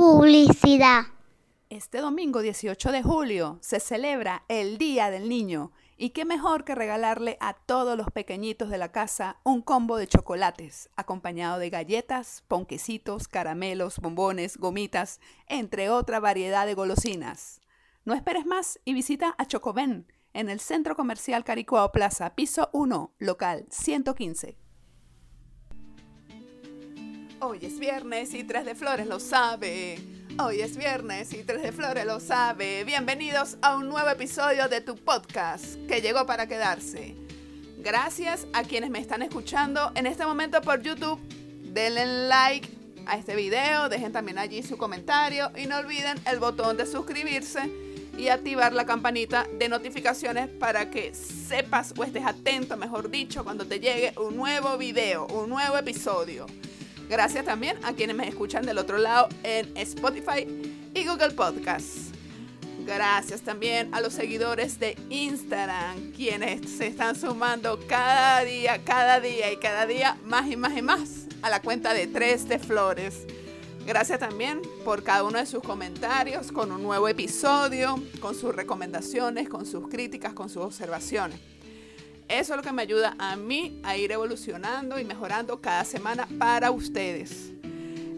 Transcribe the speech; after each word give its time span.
Publicidad. 0.00 1.08
Este 1.68 1.98
domingo 1.98 2.40
18 2.40 2.90
de 2.90 3.02
julio 3.02 3.58
se 3.60 3.80
celebra 3.80 4.44
el 4.48 4.78
Día 4.78 5.10
del 5.10 5.28
Niño 5.28 5.72
y 5.98 6.10
qué 6.10 6.24
mejor 6.24 6.64
que 6.64 6.74
regalarle 6.74 7.36
a 7.38 7.52
todos 7.52 7.98
los 7.98 8.10
pequeñitos 8.10 8.70
de 8.70 8.78
la 8.78 8.92
casa 8.92 9.36
un 9.44 9.60
combo 9.60 9.98
de 9.98 10.06
chocolates 10.06 10.88
acompañado 10.96 11.58
de 11.58 11.68
galletas, 11.68 12.44
ponquecitos, 12.48 13.28
caramelos, 13.28 13.98
bombones, 13.98 14.56
gomitas, 14.56 15.20
entre 15.48 15.90
otra 15.90 16.18
variedad 16.18 16.64
de 16.64 16.72
golosinas. 16.72 17.60
No 18.06 18.14
esperes 18.14 18.46
más 18.46 18.80
y 18.86 18.94
visita 18.94 19.34
a 19.36 19.44
Chocoben 19.44 20.10
en 20.32 20.48
el 20.48 20.60
Centro 20.60 20.96
Comercial 20.96 21.44
Caricuao 21.44 21.92
Plaza, 21.92 22.34
piso 22.34 22.70
1, 22.72 23.12
local 23.18 23.66
115. 23.68 24.59
Hoy 27.42 27.58
es 27.62 27.78
viernes 27.78 28.34
y 28.34 28.44
Tres 28.44 28.66
de 28.66 28.74
Flores 28.74 29.06
lo 29.06 29.18
sabe. 29.18 29.98
Hoy 30.38 30.60
es 30.60 30.76
viernes 30.76 31.32
y 31.32 31.42
Tres 31.42 31.62
de 31.62 31.72
Flores 31.72 32.04
lo 32.04 32.20
sabe. 32.20 32.84
Bienvenidos 32.84 33.56
a 33.62 33.76
un 33.76 33.88
nuevo 33.88 34.10
episodio 34.10 34.68
de 34.68 34.82
tu 34.82 34.94
podcast 34.94 35.76
que 35.88 36.02
llegó 36.02 36.26
para 36.26 36.46
quedarse. 36.46 37.16
Gracias 37.78 38.46
a 38.52 38.62
quienes 38.62 38.90
me 38.90 38.98
están 38.98 39.22
escuchando 39.22 39.90
en 39.94 40.06
este 40.06 40.26
momento 40.26 40.60
por 40.60 40.82
YouTube. 40.82 41.18
Denle 41.62 42.28
like 42.28 42.68
a 43.06 43.16
este 43.16 43.34
video, 43.34 43.88
dejen 43.88 44.12
también 44.12 44.36
allí 44.36 44.62
su 44.62 44.76
comentario 44.76 45.50
y 45.56 45.64
no 45.64 45.78
olviden 45.78 46.18
el 46.26 46.40
botón 46.40 46.76
de 46.76 46.84
suscribirse 46.84 47.70
y 48.18 48.28
activar 48.28 48.74
la 48.74 48.84
campanita 48.84 49.46
de 49.58 49.66
notificaciones 49.70 50.50
para 50.50 50.90
que 50.90 51.14
sepas 51.14 51.94
o 51.96 52.04
estés 52.04 52.26
atento, 52.26 52.76
mejor 52.76 53.10
dicho, 53.10 53.44
cuando 53.44 53.64
te 53.64 53.80
llegue 53.80 54.12
un 54.18 54.36
nuevo 54.36 54.76
video, 54.76 55.26
un 55.28 55.48
nuevo 55.48 55.78
episodio. 55.78 56.44
Gracias 57.10 57.44
también 57.44 57.76
a 57.82 57.92
quienes 57.92 58.14
me 58.14 58.28
escuchan 58.28 58.64
del 58.64 58.78
otro 58.78 58.96
lado 58.96 59.28
en 59.42 59.76
Spotify 59.76 60.46
y 60.94 61.04
Google 61.04 61.32
Podcasts. 61.32 62.12
Gracias 62.86 63.40
también 63.40 63.92
a 63.92 64.00
los 64.00 64.12
seguidores 64.12 64.78
de 64.78 64.96
Instagram, 65.10 66.12
quienes 66.12 66.70
se 66.70 66.86
están 66.86 67.16
sumando 67.16 67.80
cada 67.88 68.44
día, 68.44 68.84
cada 68.84 69.18
día 69.18 69.52
y 69.52 69.56
cada 69.56 69.86
día 69.86 70.18
más 70.24 70.46
y 70.46 70.56
más 70.56 70.76
y 70.78 70.82
más 70.82 71.26
a 71.42 71.50
la 71.50 71.60
cuenta 71.60 71.94
de 71.94 72.06
Tres 72.06 72.48
de 72.48 72.60
Flores. 72.60 73.26
Gracias 73.84 74.20
también 74.20 74.62
por 74.84 75.02
cada 75.02 75.24
uno 75.24 75.38
de 75.38 75.46
sus 75.46 75.64
comentarios 75.64 76.52
con 76.52 76.70
un 76.70 76.80
nuevo 76.80 77.08
episodio, 77.08 78.00
con 78.20 78.36
sus 78.36 78.54
recomendaciones, 78.54 79.48
con 79.48 79.66
sus 79.66 79.88
críticas, 79.88 80.32
con 80.32 80.48
sus 80.48 80.62
observaciones. 80.62 81.40
Eso 82.30 82.52
es 82.52 82.58
lo 82.58 82.62
que 82.62 82.70
me 82.70 82.82
ayuda 82.82 83.16
a 83.18 83.34
mí 83.34 83.80
a 83.82 83.96
ir 83.96 84.12
evolucionando 84.12 85.00
y 85.00 85.04
mejorando 85.04 85.60
cada 85.60 85.84
semana 85.84 86.28
para 86.38 86.70
ustedes. 86.70 87.50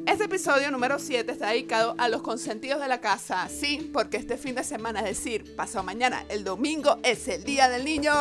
Este 0.06 0.24
episodio 0.24 0.70
número 0.70 0.98
7 0.98 1.32
está 1.32 1.48
dedicado 1.48 1.94
a 1.96 2.10
los 2.10 2.20
consentidos 2.20 2.78
de 2.78 2.88
la 2.88 3.00
casa. 3.00 3.48
Sí, 3.48 3.90
porque 3.90 4.18
este 4.18 4.36
fin 4.36 4.54
de 4.54 4.64
semana, 4.64 5.00
es 5.00 5.16
decir, 5.16 5.56
pasado 5.56 5.82
mañana, 5.82 6.26
el 6.28 6.44
domingo, 6.44 6.98
es 7.02 7.26
el 7.26 7.42
Día 7.42 7.70
del 7.70 7.86
Niño. 7.86 8.12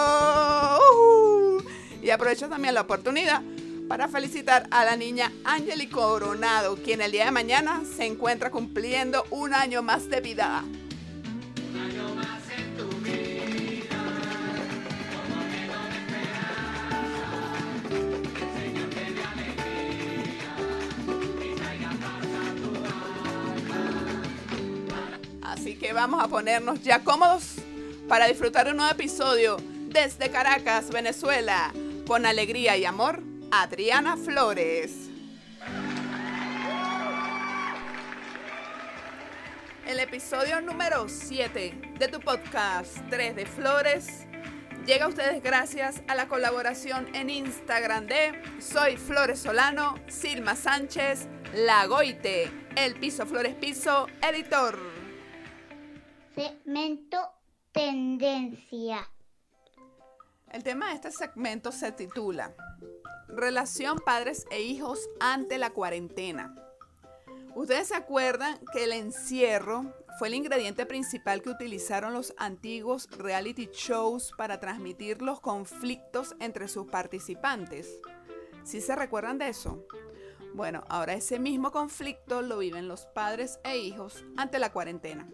Y 2.02 2.10
aprovecho 2.10 2.48
también 2.48 2.74
la 2.74 2.82
oportunidad 2.82 3.42
para 3.90 4.08
felicitar 4.08 4.68
a 4.72 4.86
la 4.86 4.96
niña 4.96 5.30
Angeli 5.44 5.88
Coronado, 5.88 6.78
quien 6.78 7.02
el 7.02 7.12
día 7.12 7.26
de 7.26 7.32
mañana 7.32 7.84
se 7.98 8.06
encuentra 8.06 8.50
cumpliendo 8.50 9.26
un 9.30 9.54
año 9.54 9.82
más 9.82 10.10
de 10.10 10.22
vida. 10.22 10.64
A 26.22 26.28
ponernos 26.28 26.84
ya 26.84 27.04
cómodos 27.04 27.56
para 28.08 28.28
disfrutar 28.28 28.68
un 28.68 28.78
nuevo 28.78 28.92
episodio 28.92 29.58
desde 29.88 30.30
Caracas, 30.30 30.92
Venezuela, 30.92 31.74
con 32.06 32.28
alegría 32.28 32.78
y 32.78 32.86
amor, 32.86 33.24
Adriana 33.50 34.16
Flores. 34.18 35.10
El 39.88 40.00
episodio 40.00 40.62
número 40.62 41.10
7 41.10 41.96
de 41.98 42.08
tu 42.08 42.20
podcast 42.20 42.98
3 43.10 43.36
de 43.36 43.46
Flores 43.48 44.28
llega 44.86 45.06
a 45.06 45.08
ustedes 45.08 45.42
gracias 45.42 46.04
a 46.08 46.14
la 46.14 46.28
colaboración 46.28 47.08
en 47.16 47.32
Instagram 47.32 48.06
de 48.06 48.40
Soy 48.60 48.96
Flores 48.96 49.40
Solano, 49.40 49.96
Silma 50.08 50.56
Sánchez, 50.56 51.28
Lagoite, 51.56 52.52
El 52.76 52.94
Piso 52.94 53.26
Flores 53.26 53.56
Piso, 53.56 54.06
editor. 54.22 54.91
Segmento 56.36 57.18
Tendencia. 57.74 59.12
El 60.50 60.64
tema 60.64 60.88
de 60.88 60.96
este 60.96 61.12
segmento 61.12 61.74
se 61.74 61.92
titula 61.92 62.56
Relación 63.28 63.98
padres 64.00 64.46
e 64.50 64.62
hijos 64.62 65.10
ante 65.20 65.58
la 65.58 65.72
cuarentena. 65.72 66.56
Ustedes 67.54 67.90
se 67.90 67.96
acuerdan 67.96 68.62
que 68.72 68.86
el 68.86 68.94
encierro 68.94 69.94
fue 70.20 70.30
el 70.30 70.36
ingrediente 70.36 70.86
principal 70.86 71.42
que 71.42 71.50
utilizaron 71.50 72.14
los 72.14 72.34
antiguos 72.38 73.10
reality 73.12 73.70
shows 73.74 74.32
para 74.38 74.62
transmitir 74.62 75.22
los 75.22 75.42
conflictos 75.42 76.34
entre 76.40 76.70
sus 76.70 76.88
participantes. 76.88 78.00
¿Sí 78.64 78.80
se 78.80 78.96
recuerdan 78.96 79.38
de 79.38 79.50
eso? 79.50 79.86
Bueno, 80.54 80.86
ahora 80.88 81.14
ese 81.14 81.40
mismo 81.40 81.72
conflicto 81.72 82.42
lo 82.42 82.60
viven 82.60 82.88
los 82.88 83.06
padres 83.08 83.60
e 83.66 83.80
hijos 83.80 84.24
ante 84.38 84.60
la 84.60 84.72
cuarentena 84.72 85.30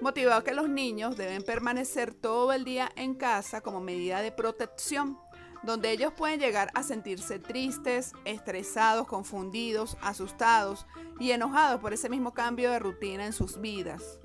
motivado 0.00 0.44
que 0.44 0.54
los 0.54 0.68
niños 0.68 1.16
deben 1.16 1.42
permanecer 1.42 2.14
todo 2.14 2.52
el 2.52 2.64
día 2.64 2.90
en 2.96 3.14
casa 3.14 3.60
como 3.60 3.80
medida 3.80 4.20
de 4.20 4.32
protección, 4.32 5.18
donde 5.62 5.90
ellos 5.90 6.12
pueden 6.12 6.38
llegar 6.38 6.70
a 6.74 6.82
sentirse 6.82 7.38
tristes, 7.38 8.12
estresados, 8.24 9.06
confundidos, 9.06 9.96
asustados 10.00 10.86
y 11.18 11.30
enojados 11.30 11.80
por 11.80 11.92
ese 11.92 12.08
mismo 12.08 12.34
cambio 12.34 12.70
de 12.70 12.78
rutina 12.78 13.26
en 13.26 13.32
sus 13.32 13.60
vidas. 13.60 14.20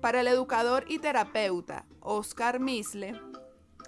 Para 0.00 0.20
el 0.20 0.28
educador 0.28 0.84
y 0.88 0.98
terapeuta 0.98 1.86
Oscar 2.00 2.60
Misle, 2.60 3.20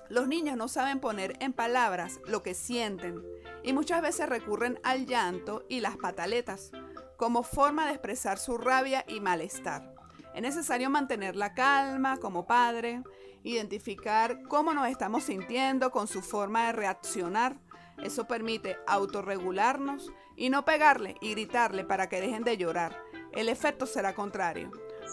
los 0.09 0.27
niños 0.27 0.57
no 0.57 0.67
saben 0.67 0.99
poner 0.99 1.37
en 1.39 1.53
palabras 1.53 2.19
lo 2.27 2.43
que 2.43 2.55
sienten 2.55 3.23
y 3.63 3.73
muchas 3.73 4.03
veces 4.03 4.29
recurren 4.29 4.81
al 4.83 5.07
llanto 5.07 5.65
y 5.69 5.81
las 5.81 5.97
pataletas 5.97 6.73
como 7.17 7.43
forma 7.43 7.87
de 7.87 7.93
expresar 7.93 8.39
su 8.39 8.59
rabia 8.59 9.05
y 9.07 9.21
malestar. 9.21 10.00
Es 10.35 10.43
necesario 10.43 10.91
mantener 10.91 11.37
la 11.37 11.55
calma 11.55 12.19
como 12.19 12.47
padre, 12.47 13.03
identificar 13.43 14.43
cómo 14.49 14.75
nos 14.75 14.89
estamos 14.89 15.25
sintiendo 15.25 15.91
con 15.91 16.07
su 16.07 16.23
forma 16.23 16.67
de 16.67 16.73
reaccionar. 16.73 17.57
Eso 18.03 18.27
permite 18.27 18.79
autorregularnos 18.87 20.13
y 20.37 20.51
no 20.51 20.65
pegarle 20.65 21.17
y 21.21 21.33
gritarle 21.33 21.85
para 21.85 22.09
que 22.09 22.21
dejen 22.21 22.45
de 22.45 22.57
llorar. 22.57 22.97
El 23.33 23.49
efecto 23.49 23.87
será 23.87 24.15
contrario. 24.15 24.71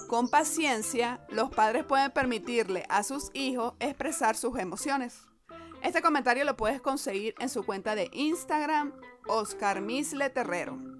Con 0.08 0.30
paciencia, 0.30 1.26
los 1.30 1.50
padres 1.50 1.84
pueden 1.84 2.12
permitirle 2.12 2.86
a 2.88 3.04
sus 3.04 3.30
hijos 3.34 3.74
expresar 3.80 4.36
sus 4.36 4.58
emociones. 4.58 5.28
Este 5.82 6.02
comentario 6.02 6.46
lo 6.46 6.56
puedes 6.56 6.82
conseguir 6.82 7.36
en 7.40 7.50
su 7.50 7.66
cuenta 7.66 7.96
de 7.96 8.10
Instagram, 8.14 8.94
Oscar 9.28 9.82
Misle 9.82 10.30
Terrero. 10.30 10.97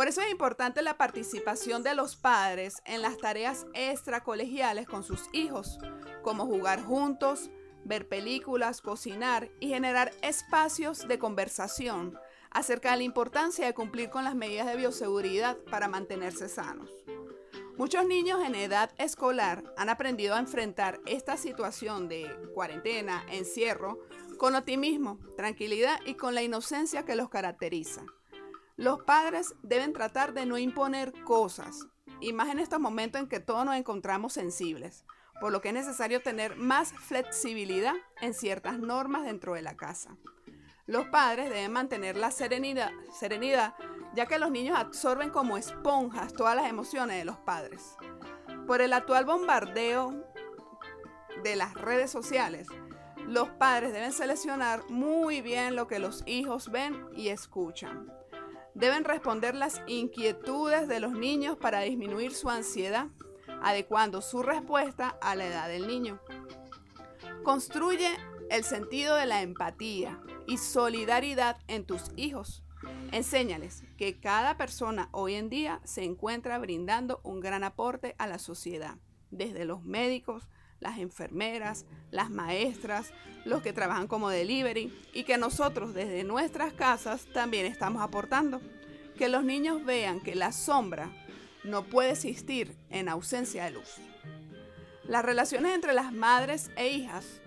Por 0.00 0.08
eso 0.08 0.22
es 0.22 0.30
importante 0.30 0.80
la 0.80 0.96
participación 0.96 1.82
de 1.82 1.94
los 1.94 2.16
padres 2.16 2.80
en 2.86 3.02
las 3.02 3.18
tareas 3.18 3.66
extracolegiales 3.74 4.88
con 4.88 5.04
sus 5.04 5.28
hijos, 5.34 5.78
como 6.22 6.46
jugar 6.46 6.82
juntos, 6.82 7.50
ver 7.84 8.08
películas, 8.08 8.80
cocinar 8.80 9.50
y 9.60 9.68
generar 9.68 10.10
espacios 10.22 11.06
de 11.06 11.18
conversación 11.18 12.18
acerca 12.50 12.92
de 12.92 12.96
la 12.96 13.02
importancia 13.02 13.66
de 13.66 13.74
cumplir 13.74 14.08
con 14.08 14.24
las 14.24 14.34
medidas 14.34 14.68
de 14.68 14.76
bioseguridad 14.76 15.58
para 15.70 15.86
mantenerse 15.86 16.48
sanos. 16.48 16.88
Muchos 17.76 18.06
niños 18.06 18.42
en 18.42 18.54
edad 18.54 18.92
escolar 18.96 19.62
han 19.76 19.90
aprendido 19.90 20.34
a 20.34 20.38
enfrentar 20.38 20.98
esta 21.04 21.36
situación 21.36 22.08
de 22.08 22.26
cuarentena, 22.54 23.26
encierro, 23.28 23.98
con 24.38 24.54
optimismo, 24.54 25.18
tranquilidad 25.36 26.00
y 26.06 26.14
con 26.14 26.34
la 26.34 26.42
inocencia 26.42 27.04
que 27.04 27.16
los 27.16 27.28
caracteriza. 27.28 28.06
Los 28.80 29.02
padres 29.02 29.54
deben 29.62 29.92
tratar 29.92 30.32
de 30.32 30.46
no 30.46 30.56
imponer 30.56 31.12
cosas, 31.24 31.86
y 32.18 32.32
más 32.32 32.48
en 32.48 32.58
estos 32.58 32.80
momentos 32.80 33.20
en 33.20 33.28
que 33.28 33.38
todos 33.38 33.66
nos 33.66 33.74
encontramos 33.74 34.32
sensibles, 34.32 35.04
por 35.38 35.52
lo 35.52 35.60
que 35.60 35.68
es 35.68 35.74
necesario 35.74 36.22
tener 36.22 36.56
más 36.56 36.94
flexibilidad 36.94 37.92
en 38.22 38.32
ciertas 38.32 38.78
normas 38.78 39.24
dentro 39.24 39.52
de 39.52 39.60
la 39.60 39.76
casa. 39.76 40.16
Los 40.86 41.08
padres 41.08 41.50
deben 41.50 41.72
mantener 41.72 42.16
la 42.16 42.30
serenidad, 42.30 42.90
serenidad, 43.12 43.74
ya 44.14 44.24
que 44.24 44.38
los 44.38 44.50
niños 44.50 44.78
absorben 44.78 45.28
como 45.28 45.58
esponjas 45.58 46.32
todas 46.32 46.56
las 46.56 46.70
emociones 46.70 47.18
de 47.18 47.26
los 47.26 47.36
padres. 47.36 47.98
Por 48.66 48.80
el 48.80 48.94
actual 48.94 49.26
bombardeo 49.26 50.24
de 51.42 51.54
las 51.54 51.74
redes 51.74 52.10
sociales, 52.10 52.66
los 53.26 53.50
padres 53.50 53.92
deben 53.92 54.12
seleccionar 54.12 54.88
muy 54.88 55.42
bien 55.42 55.76
lo 55.76 55.86
que 55.86 55.98
los 55.98 56.22
hijos 56.26 56.70
ven 56.70 57.10
y 57.14 57.28
escuchan. 57.28 58.10
Deben 58.74 59.04
responder 59.04 59.54
las 59.54 59.80
inquietudes 59.86 60.88
de 60.88 61.00
los 61.00 61.12
niños 61.12 61.56
para 61.56 61.80
disminuir 61.80 62.32
su 62.34 62.50
ansiedad, 62.50 63.08
adecuando 63.62 64.22
su 64.22 64.42
respuesta 64.42 65.16
a 65.20 65.34
la 65.34 65.46
edad 65.46 65.68
del 65.68 65.86
niño. 65.86 66.20
Construye 67.42 68.08
el 68.50 68.64
sentido 68.64 69.14
de 69.16 69.26
la 69.26 69.42
empatía 69.42 70.20
y 70.46 70.58
solidaridad 70.58 71.58
en 71.68 71.84
tus 71.84 72.10
hijos. 72.16 72.64
Enséñales 73.12 73.82
que 73.96 74.20
cada 74.20 74.56
persona 74.56 75.08
hoy 75.12 75.34
en 75.34 75.48
día 75.48 75.80
se 75.84 76.04
encuentra 76.04 76.58
brindando 76.58 77.20
un 77.22 77.40
gran 77.40 77.64
aporte 77.64 78.14
a 78.18 78.26
la 78.26 78.38
sociedad, 78.38 78.96
desde 79.30 79.64
los 79.64 79.82
médicos, 79.82 80.48
las 80.80 80.98
enfermeras, 80.98 81.86
las 82.10 82.30
maestras, 82.30 83.12
los 83.44 83.62
que 83.62 83.72
trabajan 83.72 84.06
como 84.06 84.30
delivery 84.30 84.92
y 85.12 85.24
que 85.24 85.38
nosotros 85.38 85.94
desde 85.94 86.24
nuestras 86.24 86.72
casas 86.72 87.26
también 87.32 87.66
estamos 87.66 88.02
aportando. 88.02 88.60
Que 89.16 89.28
los 89.28 89.44
niños 89.44 89.84
vean 89.84 90.20
que 90.20 90.34
la 90.34 90.52
sombra 90.52 91.10
no 91.64 91.84
puede 91.84 92.12
existir 92.12 92.76
en 92.88 93.08
ausencia 93.08 93.64
de 93.64 93.72
luz. 93.72 93.96
Las 95.04 95.24
relaciones 95.24 95.74
entre 95.74 95.92
las 95.92 96.12
madres 96.12 96.70
e 96.76 96.88
hijas 96.88 97.40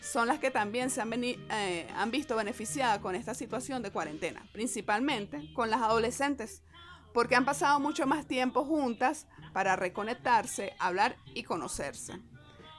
son 0.00 0.26
las 0.26 0.40
que 0.40 0.50
también 0.50 0.90
se 0.90 1.00
han, 1.00 1.12
eh, 1.22 1.86
han 1.94 2.10
visto 2.10 2.34
beneficiadas 2.34 2.98
con 2.98 3.14
esta 3.14 3.34
situación 3.34 3.82
de 3.82 3.92
cuarentena, 3.92 4.48
principalmente 4.52 5.52
con 5.54 5.70
las 5.70 5.80
adolescentes, 5.80 6.62
porque 7.14 7.36
han 7.36 7.44
pasado 7.44 7.78
mucho 7.78 8.06
más 8.06 8.26
tiempo 8.26 8.64
juntas 8.64 9.26
para 9.52 9.76
reconectarse, 9.76 10.74
hablar 10.78 11.16
y 11.34 11.44
conocerse. 11.44 12.14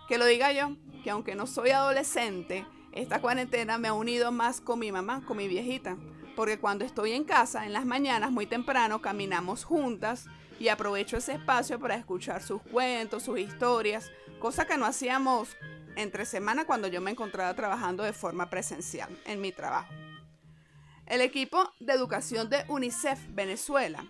Que 0.08 0.18
lo 0.18 0.26
diga 0.26 0.52
yo, 0.52 0.76
que 1.04 1.10
aunque 1.10 1.36
no 1.36 1.48
soy 1.48 1.72
adolescente, 1.72 2.66
esta 2.92 3.22
cuarentena 3.22 3.78
me 3.78 3.88
ha 3.88 3.94
unido 3.94 4.32
más 4.32 4.62
con 4.62 4.80
mi 4.80 4.92
mamá, 4.92 5.24
con 5.26 5.38
mi 5.38 5.48
viejita, 5.48 5.98
porque 6.36 6.60
cuando 6.60 6.86
estoy 6.86 7.14
en 7.14 7.24
casa, 7.24 7.66
en 7.66 7.74
las 7.74 7.86
mañanas 7.86 8.32
muy 8.32 8.46
temprano, 8.46 9.02
caminamos 9.02 9.64
juntas 9.64 10.26
y 10.60 10.68
aprovecho 10.68 11.18
ese 11.18 11.34
espacio 11.34 11.80
para 11.80 11.96
escuchar 11.96 12.42
sus 12.42 12.62
cuentos, 12.62 13.24
sus 13.24 13.40
historias, 13.40 14.12
cosa 14.40 14.66
que 14.66 14.78
no 14.78 14.86
hacíamos 14.86 15.56
entre 15.96 16.26
semana 16.26 16.66
cuando 16.66 16.88
yo 16.88 17.02
me 17.02 17.12
encontraba 17.12 17.54
trabajando 17.54 18.04
de 18.04 18.14
forma 18.14 18.50
presencial 18.50 19.10
en 19.26 19.42
mi 19.42 19.52
trabajo. 19.52 19.94
El 21.06 21.22
equipo 21.22 21.72
de 21.80 21.94
educación 21.94 22.50
de 22.50 22.64
UNICEF 22.68 23.20
Venezuela 23.30 24.06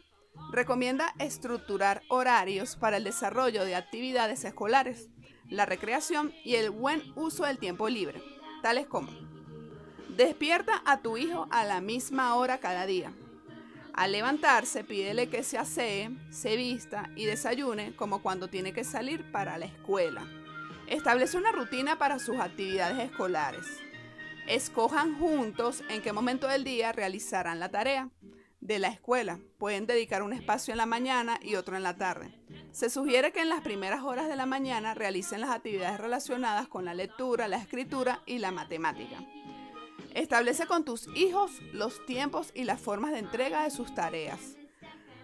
recomienda 0.52 1.14
estructurar 1.20 2.04
horarios 2.08 2.76
para 2.76 2.98
el 2.98 3.04
desarrollo 3.04 3.66
de 3.66 3.76
actividades 3.76 4.44
escolares 4.46 5.10
la 5.54 5.68
recreación 5.68 6.34
y 6.44 6.56
el 6.56 6.72
buen 6.72 7.02
uso 7.16 7.46
del 7.46 7.60
tiempo 7.60 7.88
libre, 7.88 8.24
tales 8.64 8.88
como 8.88 9.12
despierta 10.10 10.82
a 10.86 11.02
tu 11.02 11.18
hijo 11.18 11.48
a 11.52 11.64
la 11.64 11.80
misma 11.80 12.36
hora 12.36 12.58
cada 12.58 12.86
día. 12.86 13.14
Al 13.94 14.12
levantarse, 14.12 14.84
pídele 14.84 15.30
que 15.30 15.44
se 15.44 15.60
asee, 15.60 16.10
se 16.32 16.56
vista 16.56 17.12
y 17.16 17.26
desayune 17.26 17.96
como 17.96 18.24
cuando 18.24 18.48
tiene 18.48 18.74
que 18.74 18.84
salir 18.84 19.32
para 19.32 19.60
la 19.60 19.66
escuela. 19.66 20.28
Establece 20.88 21.38
una 21.38 21.52
rutina 21.52 22.00
para 22.00 22.18
sus 22.18 22.40
actividades 22.40 23.12
escolares. 23.12 23.66
Escojan 24.48 25.18
juntos 25.20 25.84
en 25.90 26.02
qué 26.02 26.12
momento 26.14 26.48
del 26.48 26.64
día 26.64 26.92
realizarán 26.92 27.60
la 27.60 27.70
tarea 27.70 28.10
de 28.64 28.80
la 28.80 28.88
escuela. 28.88 29.40
Pueden 29.58 29.86
dedicar 29.86 30.24
un 30.24 30.34
espacio 30.34 30.72
en 30.72 30.78
la 30.78 30.86
mañana 30.86 31.38
y 31.42 31.56
otro 31.56 31.76
en 31.76 31.84
la 31.84 31.98
tarde. 31.98 32.34
Se 32.72 32.90
sugiere 32.90 33.32
que 33.32 33.42
en 33.42 33.50
las 33.50 33.62
primeras 33.62 34.04
horas 34.04 34.28
de 34.30 34.36
la 34.36 34.46
mañana 34.46 34.94
realicen 34.94 35.42
las 35.42 35.50
actividades 35.50 36.00
relacionadas 36.00 36.68
con 36.68 36.86
la 36.86 36.94
lectura, 36.94 37.48
la 37.48 37.58
escritura 37.58 38.22
y 38.26 38.40
la 38.40 38.52
matemática. 38.52 39.18
Establece 40.14 40.66
con 40.66 40.86
tus 40.86 41.08
hijos 41.16 41.52
los 41.74 42.06
tiempos 42.06 42.52
y 42.56 42.64
las 42.64 42.80
formas 42.80 43.12
de 43.12 43.20
entrega 43.20 43.64
de 43.64 43.72
sus 43.72 43.94
tareas. 43.94 44.40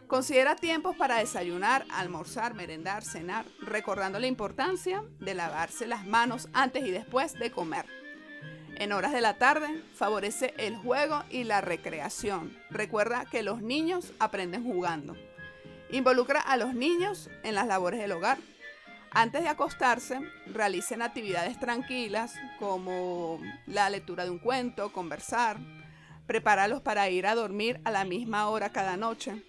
Considera 0.08 0.56
tiempos 0.56 0.96
para 0.96 1.20
desayunar, 1.20 1.86
almorzar, 1.92 2.56
merendar, 2.56 3.04
cenar, 3.04 3.46
recordando 3.62 4.20
la 4.20 4.28
importancia 4.28 5.04
de 5.20 5.36
lavarse 5.36 5.88
las 5.88 6.06
manos 6.06 6.50
antes 6.52 6.84
y 6.84 6.92
después 6.92 7.34
de 7.34 7.52
comer. 7.52 7.86
En 8.80 8.94
horas 8.94 9.12
de 9.12 9.20
la 9.20 9.34
tarde 9.34 9.84
favorece 9.94 10.54
el 10.58 10.78
juego 10.78 11.26
y 11.30 11.44
la 11.44 11.60
recreación. 11.60 12.58
Recuerda 12.70 13.26
que 13.26 13.44
los 13.44 13.62
niños 13.62 14.14
aprenden 14.20 14.64
jugando. 14.64 15.18
Involucra 15.92 16.40
a 16.40 16.56
los 16.56 16.74
niños 16.74 17.30
en 17.44 17.56
las 17.56 17.68
labores 17.68 18.00
del 18.00 18.14
hogar. 18.14 18.38
Antes 19.12 19.42
de 19.42 19.50
acostarse, 19.50 20.22
realicen 20.46 21.02
actividades 21.02 21.60
tranquilas 21.60 22.36
como 22.58 23.42
la 23.68 23.90
lectura 23.90 24.24
de 24.24 24.30
un 24.30 24.40
cuento, 24.40 24.94
conversar. 24.94 25.58
Prepáralos 26.26 26.80
para 26.80 27.10
ir 27.10 27.28
a 27.28 27.36
dormir 27.36 27.82
a 27.84 27.92
la 27.92 28.06
misma 28.06 28.48
hora 28.48 28.72
cada 28.72 28.96
noche. 28.96 29.44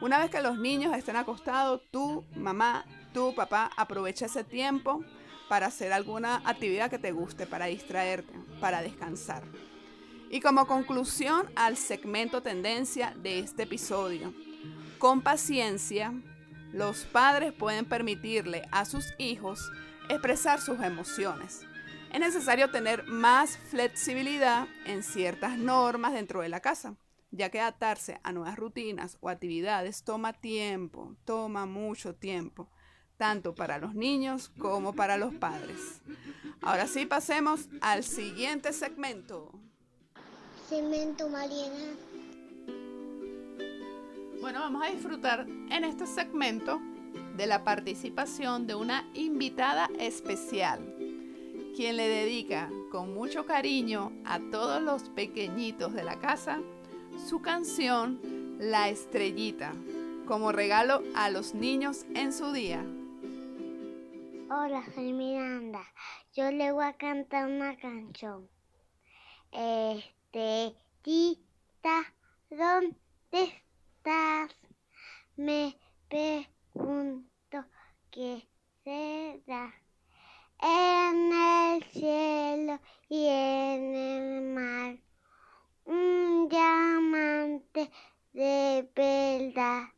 Una 0.00 0.18
vez 0.18 0.32
que 0.32 0.42
los 0.42 0.58
niños 0.58 0.96
estén 0.96 1.14
acostados, 1.14 1.82
tú, 1.92 2.26
mamá, 2.34 2.84
tú, 3.14 3.36
papá, 3.36 3.70
aprovecha 3.76 4.26
ese 4.26 4.42
tiempo 4.42 5.04
para 5.48 5.66
hacer 5.66 5.92
alguna 5.92 6.42
actividad 6.44 6.90
que 6.90 6.98
te 6.98 7.12
guste, 7.12 7.46
para 7.46 7.66
distraerte, 7.66 8.32
para 8.60 8.82
descansar. 8.82 9.42
Y 10.30 10.40
como 10.40 10.66
conclusión 10.66 11.50
al 11.56 11.76
segmento 11.76 12.42
tendencia 12.42 13.14
de 13.16 13.38
este 13.38 13.62
episodio, 13.62 14.34
con 14.98 15.22
paciencia, 15.22 16.12
los 16.72 17.06
padres 17.06 17.52
pueden 17.52 17.86
permitirle 17.86 18.62
a 18.70 18.84
sus 18.84 19.14
hijos 19.16 19.70
expresar 20.10 20.60
sus 20.60 20.80
emociones. 20.80 21.66
Es 22.12 22.20
necesario 22.20 22.70
tener 22.70 23.04
más 23.04 23.56
flexibilidad 23.56 24.66
en 24.84 25.02
ciertas 25.02 25.58
normas 25.58 26.12
dentro 26.12 26.42
de 26.42 26.48
la 26.48 26.60
casa, 26.60 26.94
ya 27.30 27.50
que 27.50 27.60
adaptarse 27.60 28.20
a 28.22 28.32
nuevas 28.32 28.56
rutinas 28.56 29.16
o 29.20 29.28
actividades 29.28 30.02
toma 30.02 30.32
tiempo, 30.32 31.16
toma 31.24 31.64
mucho 31.66 32.14
tiempo 32.14 32.68
tanto 33.18 33.54
para 33.54 33.78
los 33.78 33.94
niños 33.94 34.50
como 34.58 34.94
para 34.94 35.18
los 35.18 35.34
padres. 35.34 36.00
Ahora 36.62 36.86
sí, 36.86 37.04
pasemos 37.04 37.68
al 37.82 38.04
siguiente 38.04 38.72
segmento. 38.72 39.52
Segmento 40.68 41.28
Mariana. 41.28 41.94
Bueno, 44.40 44.60
vamos 44.60 44.82
a 44.86 44.90
disfrutar 44.90 45.46
en 45.48 45.84
este 45.84 46.06
segmento 46.06 46.80
de 47.36 47.46
la 47.46 47.64
participación 47.64 48.66
de 48.66 48.74
una 48.74 49.08
invitada 49.14 49.90
especial, 49.98 50.80
quien 51.76 51.96
le 51.96 52.08
dedica 52.08 52.70
con 52.90 53.14
mucho 53.14 53.44
cariño 53.46 54.12
a 54.24 54.38
todos 54.50 54.80
los 54.80 55.08
pequeñitos 55.10 55.92
de 55.92 56.04
la 56.04 56.18
casa 56.18 56.60
su 57.28 57.40
canción 57.40 58.20
La 58.60 58.88
Estrellita, 58.88 59.72
como 60.26 60.52
regalo 60.52 61.02
a 61.14 61.30
los 61.30 61.54
niños 61.54 62.06
en 62.14 62.32
su 62.32 62.52
día. 62.52 62.84
Hola, 64.50 64.82
soy 64.94 65.12
Miranda. 65.12 65.82
Yo 66.32 66.50
le 66.50 66.72
voy 66.72 66.86
a 66.86 66.94
cantar 66.94 67.50
una 67.50 67.76
canción. 67.76 68.48
Este, 69.52 70.74
tita, 71.02 72.14
¿dónde 72.48 72.96
estás? 73.32 74.56
Me 75.36 75.78
pregunto 76.08 77.62
qué 78.10 78.48
será. 78.84 79.74
En 80.62 81.30
el 81.30 81.82
cielo 81.92 82.80
y 83.10 83.26
en 83.26 83.94
el 83.94 84.42
mar, 84.54 84.96
un 85.84 86.48
diamante 86.48 87.90
de 88.32 88.90
verdad. 88.96 89.88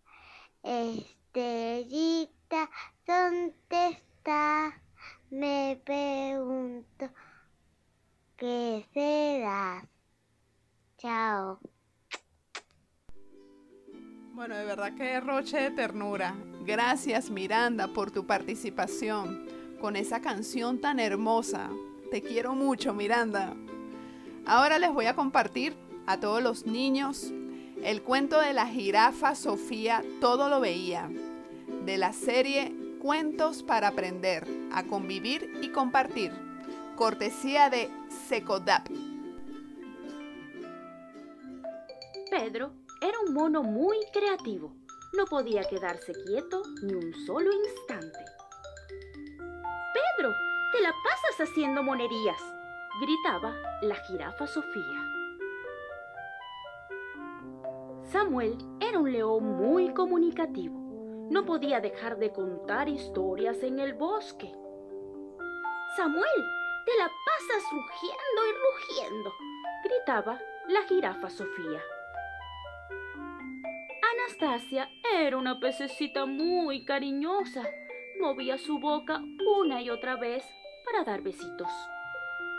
Estrellita, 0.65 2.69
¿dónde 3.07 3.55
estás? 3.71 4.10
Me 5.31 5.81
pregunto 5.85 7.11
qué 8.37 8.87
será. 8.93 9.87
Chao. 10.99 11.59
Bueno, 14.35 14.57
de 14.57 14.65
verdad 14.65 14.95
que 14.95 15.21
roche 15.21 15.59
de 15.59 15.71
ternura. 15.71 16.35
Gracias 16.65 17.31
Miranda 17.31 17.89
por 17.89 18.11
tu 18.11 18.27
participación 18.27 19.47
con 19.81 19.97
esa 19.97 20.21
canción 20.21 20.81
tan 20.81 21.01
hermosa. 21.01 21.71
Te 22.11 22.23
quiero 22.23 22.55
mucho 22.55 22.93
Miranda. 22.93 23.55
Ahora 24.47 24.79
les 24.79 24.93
voy 24.93 25.07
a 25.07 25.15
compartir 25.15 25.77
a 26.07 26.19
todos 26.19 26.43
los 26.43 26.67
niños 26.67 27.33
el 27.83 28.03
cuento 28.03 28.41
de 28.41 28.53
la 28.53 28.67
jirafa 28.67 29.35
Sofía 29.35 30.03
Todo 30.21 30.49
lo 30.49 30.61
veía, 30.61 31.11
de 31.87 31.97
la 31.97 32.13
serie 32.13 32.80
Cuentos 33.01 33.63
para 33.63 33.89
aprender 33.89 34.47
a 34.73 34.83
convivir 34.83 35.51
y 35.63 35.71
compartir. 35.71 36.33
Cortesía 36.97 37.71
de 37.71 37.89
Secodap. 38.29 38.89
Pedro 42.31 42.75
era 43.01 43.19
un 43.27 43.33
mono 43.33 43.63
muy 43.63 43.97
creativo. 44.13 44.77
No 45.17 45.25
podía 45.25 45.65
quedarse 45.65 46.13
quieto 46.27 46.61
ni 46.83 46.93
un 46.93 47.15
solo 47.25 47.51
instante. 47.55 48.19
Pedro, 49.39 50.35
te 50.75 50.83
la 50.83 50.93
pasas 51.03 51.49
haciendo 51.49 51.83
monerías, 51.83 52.43
gritaba 53.01 53.57
la 53.81 53.95
jirafa 53.95 54.47
Sofía. 54.47 55.07
Samuel 58.13 58.59
era 58.79 58.99
un 58.99 59.11
león 59.11 59.57
muy 59.57 59.95
comunicativo. 59.95 60.80
No 61.31 61.47
podía 61.47 61.81
dejar 61.81 62.19
de 62.19 62.33
contar 62.33 62.89
historias 62.89 63.63
en 63.63 63.79
el 63.79 63.95
bosque. 63.95 64.53
Samuel, 65.97 66.45
te 66.85 66.99
la 66.99 67.09
pasas 67.25 67.63
rugiendo 67.71 68.47
y 68.49 68.99
rugiendo, 68.99 69.33
gritaba 69.85 70.41
la 70.67 70.83
jirafa 70.89 71.31
Sofía. 71.31 71.81
Anastasia 74.13 74.89
era 75.15 75.37
una 75.37 75.61
pececita 75.61 76.27
muy 76.27 76.85
cariñosa. 76.85 77.63
Movía 78.21 78.59
su 78.59 78.81
boca 78.81 79.21
una 79.61 79.81
y 79.83 79.89
otra 79.89 80.17
vez 80.17 80.45
para 80.85 81.05
dar 81.05 81.23
besitos. 81.23 81.71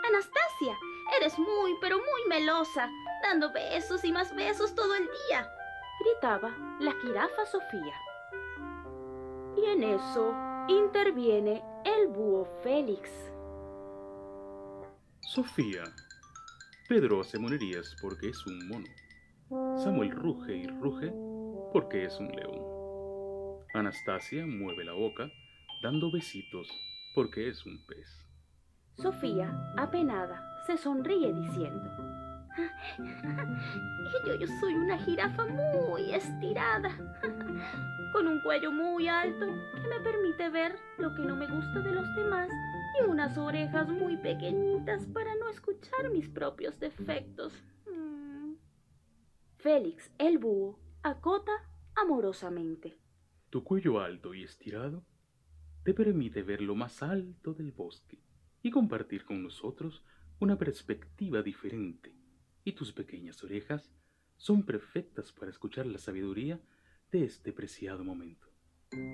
Anastasia, 0.08 0.78
eres 1.18 1.38
muy, 1.38 1.76
pero 1.82 1.98
muy 1.98 2.24
melosa, 2.26 2.88
dando 3.22 3.52
besos 3.52 4.02
y 4.02 4.12
más 4.12 4.34
besos 4.34 4.74
todo 4.74 4.94
el 4.94 5.04
día, 5.28 5.46
gritaba 6.00 6.56
la 6.80 6.92
jirafa 7.02 7.44
Sofía. 7.44 7.94
Y 9.62 9.66
en 9.66 9.84
eso 9.84 10.34
interviene 10.68 11.62
el 11.84 12.08
búho 12.08 12.44
Félix. 12.64 13.10
Sofía, 15.20 15.84
Pedro 16.88 17.20
hace 17.20 17.38
monerías 17.38 17.94
porque 18.02 18.30
es 18.30 18.46
un 18.46 18.68
mono. 18.68 18.86
Samuel 19.78 20.10
ruge 20.10 20.56
y 20.56 20.66
ruge 20.66 21.12
porque 21.72 22.06
es 22.06 22.18
un 22.18 22.28
león. 22.28 22.58
Anastasia 23.74 24.44
mueve 24.46 24.84
la 24.84 24.94
boca 24.94 25.30
dando 25.82 26.10
besitos 26.10 26.68
porque 27.14 27.48
es 27.48 27.64
un 27.64 27.78
pez. 27.86 28.26
Sofía, 28.96 29.74
apenada, 29.76 30.42
se 30.66 30.76
sonríe 30.76 31.32
diciendo, 31.32 31.88
yo, 34.26 34.34
yo 34.34 34.46
soy 34.60 34.74
una 34.74 34.98
jirafa 34.98 35.46
muy 35.46 36.12
estirada, 36.12 36.90
con 38.12 38.28
un 38.28 38.40
cuello 38.40 38.70
muy 38.70 39.08
alto 39.08 39.46
que 39.74 39.88
me 39.88 40.00
permite 40.00 40.50
ver 40.50 40.76
lo 40.98 41.14
que 41.14 41.22
no 41.22 41.34
me 41.34 41.46
gusta 41.46 41.80
de 41.80 41.92
los 41.92 42.06
demás 42.14 42.50
y 43.00 43.08
unas 43.08 43.38
orejas 43.38 43.88
muy 43.88 44.18
pequeñitas 44.18 45.06
para 45.06 45.34
no 45.36 45.48
escuchar 45.48 46.10
mis 46.10 46.28
propios 46.28 46.78
defectos. 46.78 47.54
Mm. 47.90 48.54
Félix, 49.56 50.12
el 50.18 50.38
búho, 50.38 50.78
acota 51.02 51.52
amorosamente. 51.94 52.98
Tu 53.48 53.64
cuello 53.64 54.00
alto 54.00 54.34
y 54.34 54.44
estirado 54.44 55.04
te 55.82 55.94
permite 55.94 56.42
ver 56.42 56.60
lo 56.60 56.74
más 56.74 57.02
alto 57.02 57.54
del 57.54 57.72
bosque 57.72 58.18
y 58.62 58.70
compartir 58.70 59.24
con 59.24 59.42
nosotros 59.42 60.04
una 60.38 60.58
perspectiva 60.58 61.42
diferente. 61.42 62.14
Y 62.64 62.72
tus 62.72 62.92
pequeñas 62.92 63.42
orejas 63.42 63.90
son 64.36 64.64
perfectas 64.64 65.32
para 65.32 65.50
escuchar 65.50 65.86
la 65.86 65.98
sabiduría 65.98 66.60
de 67.12 67.24
este 67.24 67.52
preciado 67.52 68.02
momento. 68.02 68.48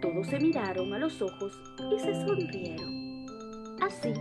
Todos 0.00 0.28
se 0.28 0.38
miraron 0.38 0.94
a 0.94 0.98
los 0.98 1.20
ojos 1.20 1.60
y 1.92 1.98
se 1.98 2.14
sonrieron. 2.14 3.26
Así, 3.82 4.12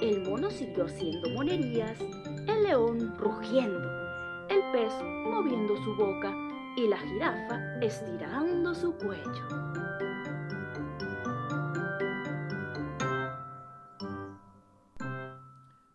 el 0.00 0.22
mono 0.22 0.50
siguió 0.50 0.86
haciendo 0.86 1.28
monerías, 1.30 2.00
el 2.00 2.62
león 2.62 3.14
rugiendo, 3.18 4.48
el 4.48 4.60
pez 4.72 4.92
moviendo 5.26 5.76
su 5.84 5.94
boca 5.96 6.34
y 6.76 6.88
la 6.88 6.98
jirafa 6.98 7.60
estirando 7.82 8.74
su 8.74 8.96
cuello. 8.96 9.48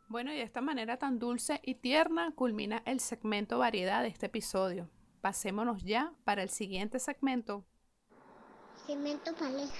Bueno, 0.08 0.32
y 0.32 0.38
de 0.38 0.44
esta 0.44 0.62
manera 0.62 0.98
tan 0.98 1.17
dulce 1.17 1.60
y 1.63 1.75
tierna 1.75 2.32
culmina 2.36 2.84
el 2.86 3.00
segmento 3.00 3.58
variedad 3.58 4.03
de 4.03 4.10
este 4.10 4.27
episodio. 4.27 4.89
Pasémonos 5.25 5.82
ya 5.82 6.13
para 6.24 6.44
el 6.44 6.51
siguiente 6.51 7.00
segmento. 7.00 7.65
Segmento 8.86 9.34
pareja. 9.34 9.74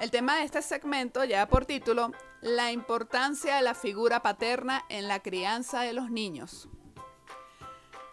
El 0.00 0.10
tema 0.10 0.36
de 0.36 0.44
este 0.44 0.62
segmento 0.62 1.22
lleva 1.26 1.44
por 1.44 1.66
título 1.66 2.12
La 2.40 2.72
importancia 2.72 3.56
de 3.56 3.60
la 3.60 3.74
figura 3.74 4.22
paterna 4.22 4.86
en 4.88 5.06
la 5.06 5.20
crianza 5.20 5.82
de 5.82 5.92
los 5.92 6.10
niños. 6.10 6.70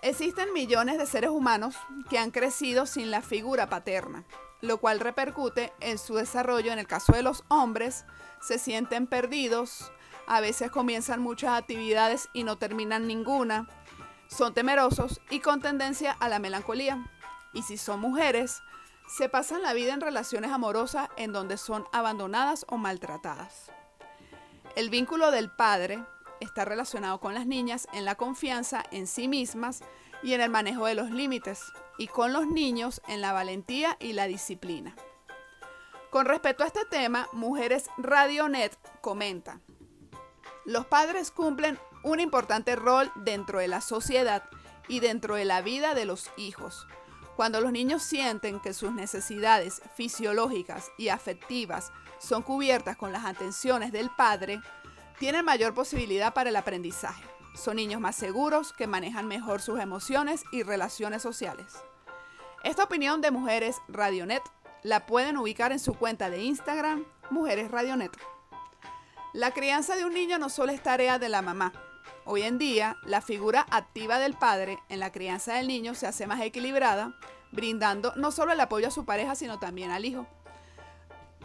Existen 0.01 0.51
millones 0.51 0.97
de 0.97 1.05
seres 1.05 1.29
humanos 1.29 1.77
que 2.09 2.17
han 2.17 2.31
crecido 2.31 2.85
sin 2.85 3.11
la 3.11 3.21
figura 3.21 3.69
paterna, 3.69 4.25
lo 4.59 4.79
cual 4.81 4.99
repercute 4.99 5.71
en 5.79 5.99
su 5.99 6.15
desarrollo. 6.15 6.73
En 6.73 6.79
el 6.79 6.87
caso 6.87 7.13
de 7.13 7.23
los 7.23 7.45
hombres, 7.47 8.03
se 8.41 8.59
sienten 8.59 9.07
perdidos, 9.07 9.89
a 10.27 10.41
veces 10.41 10.69
comienzan 10.69 11.21
muchas 11.21 11.57
actividades 11.57 12.27
y 12.33 12.43
no 12.43 12.57
terminan 12.57 13.07
ninguna, 13.07 13.69
son 14.31 14.53
temerosos 14.53 15.21
y 15.29 15.41
con 15.41 15.61
tendencia 15.61 16.13
a 16.13 16.29
la 16.29 16.39
melancolía. 16.39 17.05
Y 17.53 17.63
si 17.63 17.77
son 17.77 17.99
mujeres, 17.99 18.61
se 19.07 19.27
pasan 19.27 19.61
la 19.61 19.73
vida 19.73 19.93
en 19.93 20.01
relaciones 20.01 20.51
amorosas 20.51 21.09
en 21.17 21.33
donde 21.33 21.57
son 21.57 21.85
abandonadas 21.91 22.65
o 22.69 22.77
maltratadas. 22.77 23.71
El 24.75 24.89
vínculo 24.89 25.31
del 25.31 25.51
padre 25.51 26.03
está 26.39 26.63
relacionado 26.63 27.19
con 27.19 27.33
las 27.33 27.45
niñas 27.45 27.87
en 27.93 28.05
la 28.05 28.15
confianza 28.15 28.83
en 28.91 29.05
sí 29.05 29.27
mismas 29.27 29.81
y 30.23 30.33
en 30.33 30.41
el 30.41 30.49
manejo 30.49 30.85
de 30.85 30.95
los 30.95 31.09
límites, 31.09 31.61
y 31.97 32.07
con 32.07 32.31
los 32.31 32.47
niños 32.47 33.01
en 33.07 33.21
la 33.21 33.33
valentía 33.33 33.97
y 33.99 34.13
la 34.13 34.27
disciplina. 34.27 34.95
Con 36.09 36.25
respecto 36.25 36.63
a 36.63 36.67
este 36.67 36.85
tema, 36.85 37.27
Mujeres 37.33 37.89
Radionet 37.97 38.77
comenta, 39.01 39.59
los 40.65 40.85
padres 40.85 41.31
cumplen 41.31 41.79
un 42.03 42.19
importante 42.19 42.75
rol 42.75 43.11
dentro 43.15 43.59
de 43.59 43.67
la 43.67 43.81
sociedad 43.81 44.43
y 44.87 44.99
dentro 44.99 45.35
de 45.35 45.45
la 45.45 45.61
vida 45.61 45.93
de 45.93 46.05
los 46.05 46.31
hijos. 46.37 46.87
Cuando 47.35 47.61
los 47.61 47.71
niños 47.71 48.03
sienten 48.03 48.59
que 48.59 48.73
sus 48.73 48.91
necesidades 48.91 49.81
fisiológicas 49.95 50.91
y 50.97 51.09
afectivas 51.09 51.91
son 52.19 52.43
cubiertas 52.43 52.97
con 52.97 53.11
las 53.11 53.25
atenciones 53.25 53.91
del 53.91 54.09
padre, 54.09 54.61
tienen 55.17 55.45
mayor 55.45 55.73
posibilidad 55.73 56.33
para 56.33 56.49
el 56.49 56.55
aprendizaje. 56.55 57.23
Son 57.55 57.75
niños 57.75 58.01
más 58.01 58.15
seguros 58.15 58.73
que 58.73 58.87
manejan 58.87 59.27
mejor 59.27 59.61
sus 59.61 59.79
emociones 59.79 60.43
y 60.51 60.63
relaciones 60.63 61.21
sociales. 61.21 61.73
Esta 62.63 62.83
opinión 62.83 63.21
de 63.21 63.31
Mujeres 63.31 63.77
Radionet 63.87 64.43
la 64.83 65.05
pueden 65.05 65.37
ubicar 65.37 65.71
en 65.71 65.79
su 65.79 65.93
cuenta 65.93 66.29
de 66.29 66.43
Instagram, 66.43 67.05
Mujeres 67.29 67.71
Radionet. 67.71 68.11
La 69.33 69.51
crianza 69.51 69.95
de 69.95 70.05
un 70.05 70.13
niño 70.13 70.37
no 70.37 70.49
solo 70.49 70.71
es 70.71 70.83
tarea 70.83 71.17
de 71.17 71.29
la 71.29 71.41
mamá. 71.41 71.73
Hoy 72.23 72.43
en 72.43 72.59
día, 72.59 72.97
la 73.03 73.21
figura 73.21 73.65
activa 73.71 74.19
del 74.19 74.35
padre 74.35 74.77
en 74.89 74.99
la 74.99 75.11
crianza 75.11 75.55
del 75.55 75.67
niño 75.67 75.95
se 75.95 76.05
hace 76.05 76.27
más 76.27 76.39
equilibrada, 76.41 77.17
brindando 77.51 78.13
no 78.15 78.31
solo 78.31 78.51
el 78.51 78.59
apoyo 78.59 78.89
a 78.89 78.91
su 78.91 79.05
pareja, 79.05 79.33
sino 79.33 79.57
también 79.57 79.89
al 79.89 80.05
hijo, 80.05 80.27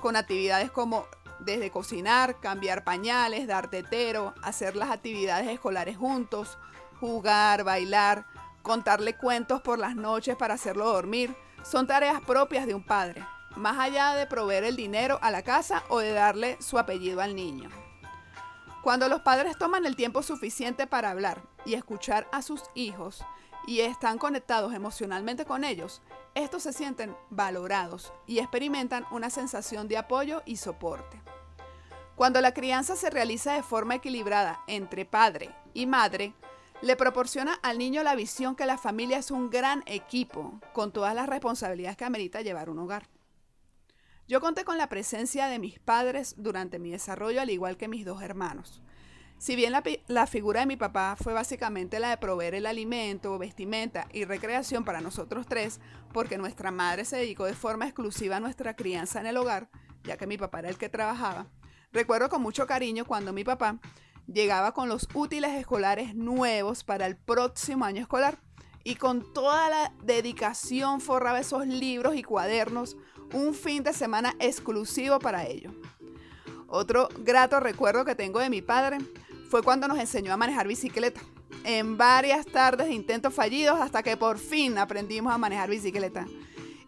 con 0.00 0.16
actividades 0.16 0.70
como 0.70 1.06
desde 1.40 1.70
cocinar, 1.70 2.40
cambiar 2.40 2.84
pañales, 2.84 3.46
dar 3.46 3.70
tetero, 3.70 4.34
hacer 4.42 4.76
las 4.76 4.90
actividades 4.90 5.48
escolares 5.48 5.96
juntos, 5.96 6.58
jugar, 7.00 7.64
bailar, 7.64 8.26
contarle 8.60 9.16
cuentos 9.16 9.62
por 9.62 9.78
las 9.78 9.96
noches 9.96 10.36
para 10.36 10.54
hacerlo 10.54 10.92
dormir, 10.92 11.34
son 11.62 11.86
tareas 11.86 12.20
propias 12.20 12.66
de 12.66 12.74
un 12.74 12.84
padre, 12.84 13.24
más 13.56 13.78
allá 13.78 14.14
de 14.14 14.26
proveer 14.26 14.64
el 14.64 14.76
dinero 14.76 15.18
a 15.22 15.30
la 15.30 15.42
casa 15.42 15.84
o 15.88 16.00
de 16.00 16.12
darle 16.12 16.58
su 16.60 16.78
apellido 16.78 17.22
al 17.22 17.34
niño. 17.34 17.70
Cuando 18.86 19.08
los 19.08 19.22
padres 19.22 19.58
toman 19.58 19.84
el 19.84 19.96
tiempo 19.96 20.22
suficiente 20.22 20.86
para 20.86 21.10
hablar 21.10 21.42
y 21.64 21.74
escuchar 21.74 22.28
a 22.30 22.40
sus 22.40 22.62
hijos 22.76 23.24
y 23.66 23.80
están 23.80 24.16
conectados 24.16 24.72
emocionalmente 24.72 25.44
con 25.44 25.64
ellos, 25.64 26.02
estos 26.36 26.62
se 26.62 26.72
sienten 26.72 27.16
valorados 27.28 28.12
y 28.28 28.38
experimentan 28.38 29.04
una 29.10 29.28
sensación 29.28 29.88
de 29.88 29.96
apoyo 29.96 30.42
y 30.46 30.58
soporte. 30.58 31.20
Cuando 32.14 32.40
la 32.40 32.54
crianza 32.54 32.94
se 32.94 33.10
realiza 33.10 33.54
de 33.54 33.64
forma 33.64 33.96
equilibrada 33.96 34.62
entre 34.68 35.04
padre 35.04 35.52
y 35.74 35.86
madre, 35.86 36.32
le 36.80 36.94
proporciona 36.94 37.54
al 37.64 37.78
niño 37.78 38.04
la 38.04 38.14
visión 38.14 38.54
que 38.54 38.66
la 38.66 38.78
familia 38.78 39.18
es 39.18 39.32
un 39.32 39.50
gran 39.50 39.82
equipo 39.86 40.60
con 40.72 40.92
todas 40.92 41.12
las 41.12 41.28
responsabilidades 41.28 41.96
que 41.96 42.04
amerita 42.04 42.40
llevar 42.40 42.70
un 42.70 42.78
hogar. 42.78 43.08
Yo 44.28 44.40
conté 44.40 44.64
con 44.64 44.76
la 44.76 44.88
presencia 44.88 45.46
de 45.46 45.60
mis 45.60 45.78
padres 45.78 46.34
durante 46.36 46.80
mi 46.80 46.90
desarrollo, 46.90 47.40
al 47.40 47.50
igual 47.50 47.76
que 47.76 47.86
mis 47.86 48.04
dos 48.04 48.22
hermanos. 48.22 48.82
Si 49.38 49.54
bien 49.54 49.72
la, 50.08 50.26
figura 50.26 50.60
de 50.60 50.66
mi 50.66 50.76
papá 50.76 51.14
fue 51.22 51.32
básicamente 51.32 52.00
la 52.00 52.10
de 52.10 52.16
proveer 52.16 52.54
el 52.54 52.66
alimento, 52.66 53.38
vestimenta 53.38 54.08
y 54.12 54.24
recreación 54.24 54.84
para 54.84 55.00
nosotros 55.00 55.46
tres, 55.46 55.78
porque 56.12 56.38
nuestra 56.38 56.72
madre 56.72 57.04
se 57.04 57.18
dedicó 57.18 57.44
de 57.44 57.54
forma 57.54 57.84
exclusiva 57.84 58.36
a 58.36 58.40
nuestra 58.40 58.74
crianza 58.74 59.20
en 59.20 59.26
el 59.26 59.36
hogar, 59.36 59.68
ya 60.02 60.16
que 60.16 60.26
mi 60.26 60.38
papá 60.38 60.60
era 60.60 60.70
el 60.70 60.78
que 60.78 60.88
trabajaba, 60.88 61.46
recuerdo 61.92 62.28
con 62.28 62.42
mucho 62.42 62.66
cariño 62.66 63.04
cuando 63.04 63.32
mi 63.32 63.44
papá 63.44 63.78
llegaba 64.26 64.72
con 64.72 64.88
los 64.88 65.06
útiles 65.14 65.52
escolares 65.52 66.16
nuevos 66.16 66.82
para 66.82 67.06
el 67.06 67.16
próximo 67.16 67.84
año 67.84 68.00
escolar 68.00 68.40
y 68.82 68.96
con 68.96 69.32
toda 69.32 69.68
la 69.68 69.92
dedicación 70.02 71.00
forraba 71.00 71.40
esos 71.40 71.66
libros 71.66 72.16
y 72.16 72.22
cuadernos 72.22 72.96
un 73.32 73.54
fin 73.54 73.82
de 73.82 73.92
semana 73.92 74.34
exclusivo 74.38 75.18
para 75.18 75.46
ello. 75.46 75.72
Otro 76.68 77.08
grato 77.18 77.60
recuerdo 77.60 78.04
que 78.04 78.14
tengo 78.14 78.40
de 78.40 78.50
mi 78.50 78.62
padre 78.62 78.98
fue 79.48 79.62
cuando 79.62 79.88
nos 79.88 79.98
enseñó 79.98 80.32
a 80.32 80.36
manejar 80.36 80.66
bicicleta. 80.66 81.20
en 81.64 81.96
varias 81.96 82.46
tardes 82.46 82.86
de 82.86 82.94
intentos 82.94 83.34
fallidos 83.34 83.80
hasta 83.80 84.02
que 84.02 84.16
por 84.16 84.38
fin 84.38 84.78
aprendimos 84.78 85.32
a 85.32 85.38
manejar 85.38 85.68
bicicleta. 85.68 86.26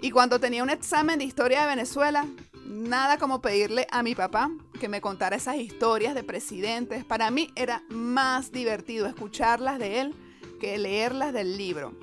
Y 0.01 0.11
cuando 0.11 0.39
tenía 0.39 0.63
un 0.63 0.71
examen 0.71 1.19
de 1.19 1.25
historia 1.25 1.63
de 1.63 1.69
Venezuela, 1.69 2.27
nada 2.65 3.19
como 3.19 3.41
pedirle 3.41 3.89
a 3.91 4.05
mi 4.05 4.15
papá 4.15 4.51
que 4.79 4.89
me 4.89 5.01
contara 5.01 5.37
esas 5.37 5.57
historias 5.57 6.15
de 6.15 6.23
presidentes. 6.23 7.05
Para 7.05 7.31
mí 7.33 7.51
era 7.57 7.83
más 7.89 8.53
divertido 8.53 9.07
escucharlas 9.07 9.79
de 9.79 10.01
él 10.01 10.15
que 10.61 10.79
leerlas 10.79 11.33
del 11.33 11.57
libro. 11.57 11.95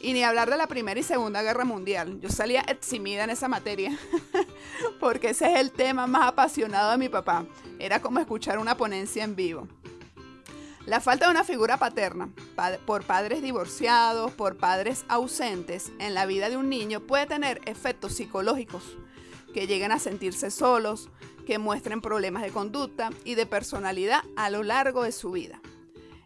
Y 0.00 0.14
ni 0.14 0.24
hablar 0.24 0.48
de 0.48 0.56
la 0.56 0.66
Primera 0.66 0.98
y 0.98 1.02
Segunda 1.02 1.42
Guerra 1.42 1.64
Mundial. 1.64 2.20
Yo 2.20 2.30
salía 2.30 2.62
eximida 2.62 3.24
en 3.24 3.30
esa 3.30 3.48
materia, 3.48 3.98
porque 5.00 5.30
ese 5.30 5.52
es 5.52 5.60
el 5.60 5.72
tema 5.72 6.06
más 6.06 6.26
apasionado 6.26 6.90
de 6.90 6.98
mi 6.98 7.10
papá. 7.10 7.44
Era 7.78 8.00
como 8.00 8.18
escuchar 8.18 8.58
una 8.58 8.78
ponencia 8.78 9.22
en 9.22 9.36
vivo. 9.36 9.68
La 10.86 11.00
falta 11.00 11.26
de 11.26 11.32
una 11.32 11.44
figura 11.44 11.76
paterna 11.76 12.30
por 12.86 13.04
padres 13.04 13.42
divorciados, 13.42 14.32
por 14.32 14.56
padres 14.56 15.04
ausentes 15.08 15.92
en 15.98 16.14
la 16.14 16.24
vida 16.24 16.48
de 16.48 16.56
un 16.56 16.70
niño 16.70 17.00
puede 17.00 17.26
tener 17.26 17.60
efectos 17.66 18.14
psicológicos 18.14 18.96
que 19.52 19.66
lleguen 19.66 19.92
a 19.92 19.98
sentirse 19.98 20.50
solos, 20.50 21.10
que 21.46 21.58
muestren 21.58 22.00
problemas 22.00 22.42
de 22.42 22.50
conducta 22.50 23.10
y 23.24 23.34
de 23.34 23.44
personalidad 23.44 24.22
a 24.36 24.48
lo 24.48 24.62
largo 24.62 25.02
de 25.02 25.12
su 25.12 25.30
vida. 25.30 25.60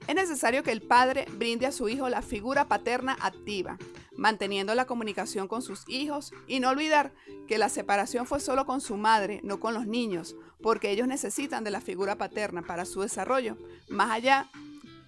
Es 0.07 0.15
necesario 0.15 0.63
que 0.63 0.73
el 0.73 0.83
padre 0.83 1.27
brinde 1.33 1.67
a 1.67 1.73
su 1.73 1.89
hijo 1.89 2.11
la 2.11 2.21
figura 2.21 2.69
paterna 2.69 3.17
activa, 3.21 3.79
manteniendo 4.17 4.75
la 4.75 4.85
comunicación 4.85 5.49
con 5.49 5.63
sus 5.63 5.89
hijos 5.89 6.33
y 6.47 6.61
no 6.61 6.69
olvidar 6.69 7.13
que 7.49 7.57
la 7.57 7.71
separación 7.71 8.27
fue 8.27 8.41
solo 8.41 8.67
con 8.67 8.83
su 8.83 8.99
madre, 8.99 9.41
no 9.45 9.61
con 9.61 9.73
los 9.73 9.87
niños, 9.87 10.37
porque 10.63 10.91
ellos 10.91 11.09
necesitan 11.09 11.65
de 11.65 11.71
la 11.71 11.81
figura 11.81 12.17
paterna 12.17 12.63
para 12.63 12.85
su 12.85 13.01
desarrollo, 13.01 13.57
más 13.89 14.11
allá 14.11 14.51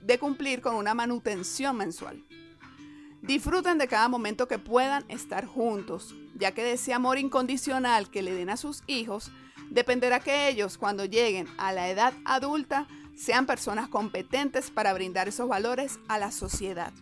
de 0.00 0.18
cumplir 0.18 0.62
con 0.62 0.76
una 0.76 0.94
manutención 0.94 1.76
mensual. 1.76 2.24
Disfruten 3.20 3.76
de 3.76 3.88
cada 3.88 4.08
momento 4.08 4.48
que 4.48 4.58
puedan 4.58 5.04
estar 5.08 5.44
juntos, 5.44 6.14
ya 6.36 6.52
que 6.52 6.62
de 6.62 6.72
ese 6.72 6.94
amor 6.94 7.18
incondicional 7.18 8.10
que 8.10 8.22
le 8.22 8.32
den 8.32 8.48
a 8.48 8.56
sus 8.56 8.82
hijos, 8.86 9.30
dependerá 9.68 10.20
que 10.20 10.48
ellos, 10.48 10.78
cuando 10.78 11.04
lleguen 11.04 11.48
a 11.58 11.72
la 11.72 11.90
edad 11.90 12.14
adulta, 12.24 12.86
sean 13.16 13.46
personas 13.46 13.88
competentes 13.88 14.70
para 14.70 14.92
brindar 14.92 15.26
esos 15.26 15.49
valores 15.49 15.99
a 16.08 16.18
la 16.18 16.30
sociedad. 16.30 16.92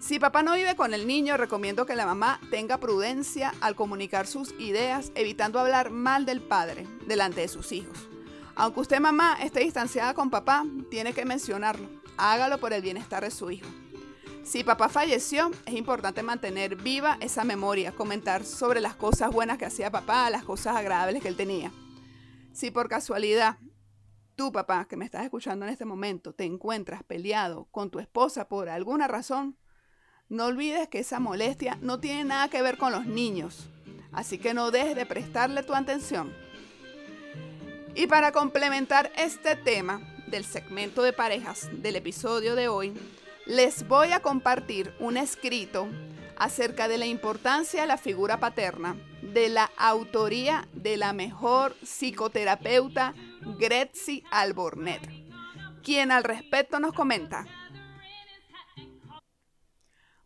Si 0.00 0.18
papá 0.18 0.42
no 0.42 0.54
vive 0.54 0.74
con 0.74 0.94
el 0.94 1.06
niño, 1.06 1.36
recomiendo 1.36 1.86
que 1.86 1.94
la 1.94 2.06
mamá 2.06 2.40
tenga 2.50 2.78
prudencia 2.78 3.54
al 3.60 3.76
comunicar 3.76 4.26
sus 4.26 4.52
ideas, 4.58 5.12
evitando 5.14 5.60
hablar 5.60 5.90
mal 5.90 6.26
del 6.26 6.40
padre 6.40 6.88
delante 7.06 7.42
de 7.42 7.46
sus 7.46 7.70
hijos. 7.70 8.08
Aunque 8.56 8.80
usted 8.80 8.98
mamá 8.98 9.38
esté 9.40 9.60
distanciada 9.60 10.12
con 10.14 10.28
papá, 10.28 10.64
tiene 10.90 11.12
que 11.12 11.24
mencionarlo. 11.24 11.88
Hágalo 12.16 12.58
por 12.58 12.72
el 12.72 12.82
bienestar 12.82 13.22
de 13.22 13.30
su 13.30 13.50
hijo. 13.52 13.68
Si 14.42 14.64
papá 14.64 14.88
falleció, 14.88 15.52
es 15.66 15.74
importante 15.74 16.24
mantener 16.24 16.74
viva 16.74 17.16
esa 17.20 17.44
memoria, 17.44 17.92
comentar 17.92 18.44
sobre 18.44 18.80
las 18.80 18.96
cosas 18.96 19.30
buenas 19.30 19.56
que 19.56 19.66
hacía 19.66 19.92
papá, 19.92 20.28
las 20.30 20.42
cosas 20.42 20.74
agradables 20.74 21.22
que 21.22 21.28
él 21.28 21.36
tenía. 21.36 21.70
Si 22.52 22.72
por 22.72 22.88
casualidad 22.88 23.56
tú, 24.42 24.50
papá, 24.50 24.86
que 24.88 24.96
me 24.96 25.04
estás 25.04 25.22
escuchando 25.22 25.64
en 25.64 25.70
este 25.70 25.84
momento, 25.84 26.34
te 26.34 26.42
encuentras 26.42 27.04
peleado 27.04 27.68
con 27.70 27.90
tu 27.90 28.00
esposa 28.00 28.48
por 28.48 28.68
alguna 28.68 29.06
razón, 29.06 29.56
no 30.28 30.46
olvides 30.46 30.88
que 30.88 30.98
esa 30.98 31.20
molestia 31.20 31.78
no 31.80 32.00
tiene 32.00 32.24
nada 32.24 32.48
que 32.48 32.60
ver 32.60 32.76
con 32.76 32.90
los 32.90 33.06
niños, 33.06 33.70
así 34.10 34.38
que 34.38 34.52
no 34.52 34.72
dejes 34.72 34.96
de 34.96 35.06
prestarle 35.06 35.62
tu 35.62 35.74
atención. 35.74 36.34
Y 37.94 38.08
para 38.08 38.32
complementar 38.32 39.12
este 39.16 39.54
tema 39.54 40.00
del 40.26 40.44
segmento 40.44 41.04
de 41.04 41.12
parejas 41.12 41.68
del 41.80 41.94
episodio 41.94 42.56
de 42.56 42.66
hoy, 42.66 42.92
les 43.46 43.86
voy 43.86 44.10
a 44.10 44.22
compartir 44.22 44.92
un 44.98 45.18
escrito 45.18 45.86
acerca 46.36 46.88
de 46.88 46.98
la 46.98 47.06
importancia 47.06 47.82
de 47.82 47.86
la 47.86 47.96
figura 47.96 48.40
paterna 48.40 48.96
de 49.22 49.48
la 49.50 49.70
autoría 49.76 50.66
de 50.72 50.96
la 50.96 51.12
mejor 51.12 51.76
psicoterapeuta 51.84 53.14
Gretzi 53.44 54.22
Albornet, 54.30 55.02
quien 55.82 56.12
al 56.12 56.22
respecto 56.22 56.78
nos 56.78 56.92
comenta. 56.92 57.44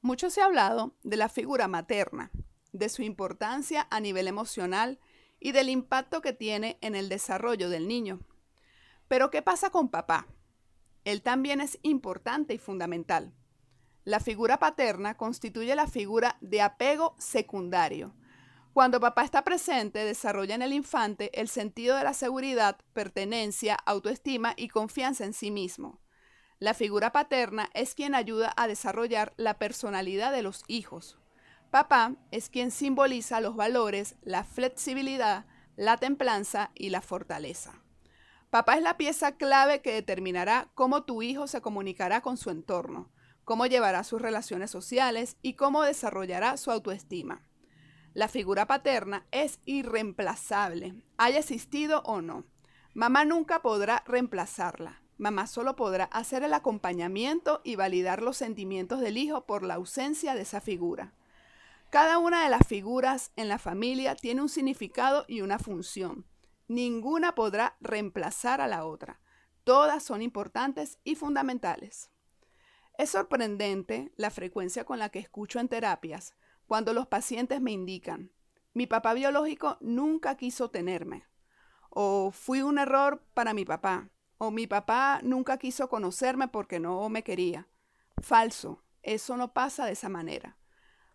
Mucho 0.03 0.29
se 0.29 0.43
ha 0.43 0.45
hablado 0.45 0.95
de 1.03 1.17
la 1.17 1.31
figura 1.31 1.67
materna, 1.67 2.31
de 2.73 2.91
su 2.91 3.03
importancia 3.03 3.89
a 3.91 4.01
nivel 4.01 4.29
emocional 4.29 5.01
y 5.41 5.53
del 5.53 5.71
impacto 5.71 6.21
que 6.21 6.35
tiene 6.35 6.79
en 6.83 6.95
el 6.95 7.09
desarrollo 7.09 7.71
del 7.71 7.89
niño. 7.89 8.21
Pero 9.09 9.31
¿qué 9.31 9.41
pasa 9.41 9.71
con 9.71 9.89
papá? 9.89 10.27
Él 11.05 11.23
también 11.23 11.63
es 11.63 11.79
importante 11.83 12.53
y 12.53 12.59
fundamental. 12.59 13.33
La 14.05 14.21
figura 14.21 14.59
paterna 14.59 15.17
constituye 15.17 15.75
la 15.75 15.87
figura 15.87 16.37
de 16.43 16.61
apego 16.61 17.15
secundario. 17.19 18.15
Cuando 18.77 19.01
papá 19.01 19.25
está 19.25 19.43
presente, 19.43 20.05
desarrolla 20.05 20.55
en 20.55 20.61
el 20.61 20.75
infante 20.75 21.31
el 21.41 21.49
sentido 21.49 21.97
de 21.97 22.05
la 22.05 22.13
seguridad, 22.13 22.77
pertenencia, 22.93 23.75
autoestima 23.75 24.53
y 24.55 24.69
confianza 24.69 25.25
en 25.25 25.33
sí 25.33 25.51
mismo. 25.51 25.99
La 26.59 26.75
figura 26.75 27.11
paterna 27.11 27.71
es 27.73 27.95
quien 27.95 28.15
ayuda 28.15 28.53
a 28.55 28.69
desarrollar 28.69 29.33
la 29.39 29.59
personalidad 29.59 30.31
de 30.31 30.43
los 30.43 30.63
hijos. 30.69 31.19
Papá 31.71 32.17
es 32.31 32.51
quien 32.51 32.71
simboliza 32.71 33.41
los 33.41 33.57
valores, 33.57 34.17
la 34.21 34.45
flexibilidad, 34.45 35.47
la 35.77 35.97
templanza 35.97 36.71
y 36.75 36.91
la 36.91 37.01
fortaleza. 37.01 37.83
Papá 38.51 38.77
es 38.77 38.83
la 38.83 38.99
pieza 38.99 39.39
clave 39.39 39.81
que 39.81 39.95
determinará 39.95 40.69
cómo 40.75 41.05
tu 41.05 41.23
hijo 41.23 41.47
se 41.47 41.63
comunicará 41.63 42.21
con 42.21 42.37
su 42.37 42.51
entorno, 42.51 43.11
cómo 43.43 43.65
llevará 43.65 44.05
sus 44.05 44.21
relaciones 44.21 44.71
sociales 44.71 45.39
y 45.41 45.55
cómo 45.55 45.83
desarrollará 45.83 46.59
su 46.59 46.71
autoestima. 46.71 47.41
La 48.17 48.29
figura 48.29 48.67
paterna 48.67 49.27
es 49.31 49.61
irreemplazable, 49.67 50.95
haya 51.19 51.39
existido 51.39 52.01
o 52.07 52.23
no. 52.23 52.45
Mamá 52.95 53.27
nunca 53.27 53.61
podrá 53.61 54.05
reemplazarla. 54.07 55.03
Mamá 55.19 55.47
solo 55.47 55.77
podrá 55.77 56.05
hacer 56.05 56.43
el 56.43 56.55
acompañamiento 56.55 57.61
y 57.63 57.77
validar 57.77 58.23
los 58.23 58.39
sentimientos 58.39 59.01
del 59.01 59.19
hijo 59.19 59.45
por 59.45 59.63
la 59.63 59.75
ausencia 59.75 60.35
de 60.35 60.41
esa 60.41 60.63
figura. 60.63 61.13
Cada 61.91 62.17
una 62.17 62.43
de 62.43 62.49
las 62.49 62.67
figuras 62.67 63.33
en 63.37 63.49
la 63.49 63.59
familia 63.59 64.17
tiene 64.17 64.41
un 64.41 64.49
significado 64.49 65.27
y 65.29 65.43
una 65.43 65.59
función. 65.59 66.25
Ninguna 66.69 67.35
podrá 67.35 67.77
reemplazar 67.83 68.63
a 68.63 68.67
la 68.67 68.87
otra. 68.87 69.21
Todas 69.63 70.03
son 70.03 70.23
importantes 70.23 71.01
y 71.05 71.17
fundamentales. 71.17 72.09
Es 72.97 73.11
sorprendente 73.11 74.11
la 74.17 74.31
frecuencia 74.31 74.85
con 74.85 74.99
la 74.99 75.11
que 75.11 75.19
escucho 75.19 75.61
en 75.61 75.69
terapias 75.69 76.35
cuando 76.67 76.93
los 76.93 77.07
pacientes 77.07 77.61
me 77.61 77.73
indican, 77.73 78.31
mi 78.75 78.87
papá 78.87 79.15
biológico 79.15 79.79
nunca 79.81 80.37
quiso 80.37 80.71
tenerme, 80.71 81.25
o 81.91 82.31
fui 82.31 82.63
un 82.63 82.79
error 82.79 83.23
para 83.35 83.55
mi 83.55 83.65
papá, 83.65 84.11
o 84.39 84.51
mi 84.51 84.67
papá 84.67 85.21
nunca 85.23 85.57
quiso 85.57 85.89
conocerme 85.89 86.49
porque 86.49 86.79
no 86.79 87.09
me 87.09 87.23
quería. 87.23 87.69
Falso, 88.19 88.83
eso 89.03 89.37
no 89.37 89.53
pasa 89.53 89.87
de 89.87 89.93
esa 89.93 90.09
manera. 90.09 90.59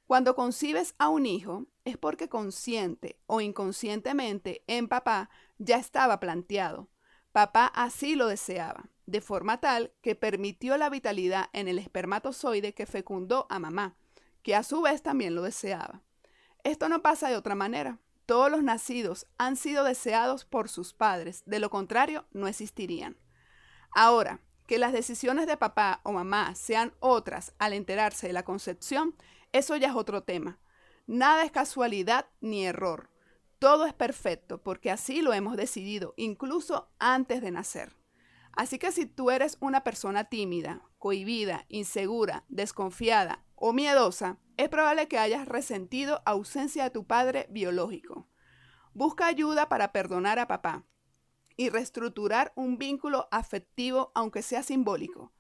Cuando 0.08 0.36
concibes 0.36 0.96
a 0.98 1.10
un 1.10 1.26
hijo 1.26 1.68
es 1.86 1.98
porque 1.98 2.30
consciente 2.30 3.20
o 3.28 3.42
inconscientemente 3.42 4.64
en 4.68 4.88
papá 4.88 5.30
ya 5.58 5.78
estaba 5.78 6.20
planteado. 6.20 6.90
Papá 7.32 7.68
así 7.68 8.16
lo 8.16 8.28
deseaba, 8.28 8.90
de 9.06 9.22
forma 9.22 9.62
tal 9.62 9.94
que 10.02 10.16
permitió 10.16 10.78
la 10.78 10.90
vitalidad 10.90 11.50
en 11.54 11.68
el 11.68 11.80
espermatozoide 11.80 12.74
que 12.74 12.86
fecundó 12.86 13.48
a 13.50 13.60
mamá, 13.60 13.96
que 14.44 14.56
a 14.56 14.64
su 14.64 14.82
vez 14.82 15.02
también 15.02 15.36
lo 15.36 15.42
deseaba. 15.42 16.02
Esto 16.64 16.90
no 16.90 17.02
pasa 17.02 17.30
de 17.30 17.36
otra 17.36 17.56
manera. 17.56 18.00
Todos 18.26 18.52
los 18.52 18.64
nacidos 18.64 19.28
han 19.38 19.56
sido 19.56 19.84
deseados 19.84 20.46
por 20.46 20.70
sus 20.70 20.94
padres, 20.94 21.44
de 21.46 21.60
lo 21.60 21.70
contrario 21.70 22.26
no 22.32 22.48
existirían. 22.48 23.18
Ahora, 23.94 24.40
que 24.68 24.78
las 24.78 24.94
decisiones 24.94 25.48
de 25.48 25.58
papá 25.58 26.00
o 26.04 26.14
mamá 26.14 26.56
sean 26.56 26.94
otras 27.00 27.54
al 27.60 27.74
enterarse 27.74 28.28
de 28.28 28.34
la 28.34 28.44
concepción, 28.44 29.16
eso 29.52 29.76
ya 29.76 29.90
es 29.90 29.96
otro 29.96 30.24
tema. 30.24 30.60
Nada 31.08 31.44
es 31.44 31.52
casualidad 31.52 32.28
ni 32.40 32.66
error. 32.66 33.10
Todo 33.60 33.86
es 33.86 33.94
perfecto 33.94 34.62
porque 34.64 34.90
así 34.90 35.22
lo 35.22 35.34
hemos 35.34 35.58
decidido, 35.58 36.14
incluso 36.16 36.90
antes 37.00 37.42
de 37.42 37.52
nacer. 37.52 37.98
Así 38.54 38.80
que 38.80 38.92
si 38.92 39.06
tú 39.06 39.30
eres 39.30 39.58
una 39.60 39.84
persona 39.84 40.26
tímida, 40.26 40.82
cohibida, 41.00 41.66
insegura, 41.68 42.46
desconfiada 42.48 43.44
o 43.62 43.74
miedosa, 43.74 44.40
es 44.58 44.70
probable 44.70 45.08
que 45.08 45.20
hayas 45.20 45.48
resentido 45.48 46.22
ausencia 46.26 46.84
de 46.84 46.90
tu 46.90 47.06
padre 47.06 47.48
biológico. 47.52 48.28
Busca 48.94 49.28
ayuda 49.28 49.70
para 49.70 49.92
perdonar 49.92 50.40
a 50.40 50.48
papá 50.48 50.84
y 51.56 51.70
reestructurar 51.70 52.52
un 52.56 52.80
vínculo 52.80 53.28
afectivo 53.32 54.12
aunque 54.16 54.42
sea 54.42 54.64
simbólico. 54.64 55.32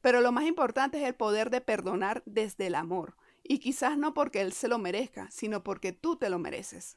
Pero 0.00 0.22
lo 0.22 0.32
más 0.32 0.44
importante 0.44 1.02
es 1.02 1.06
el 1.06 1.14
poder 1.14 1.50
de 1.50 1.60
perdonar 1.60 2.22
desde 2.24 2.68
el 2.68 2.74
amor, 2.74 3.16
y 3.42 3.58
quizás 3.58 3.98
no 3.98 4.14
porque 4.14 4.40
él 4.40 4.52
se 4.52 4.68
lo 4.68 4.78
merezca, 4.78 5.30
sino 5.30 5.62
porque 5.62 5.92
tú 5.92 6.16
te 6.16 6.30
lo 6.30 6.38
mereces. 6.38 6.96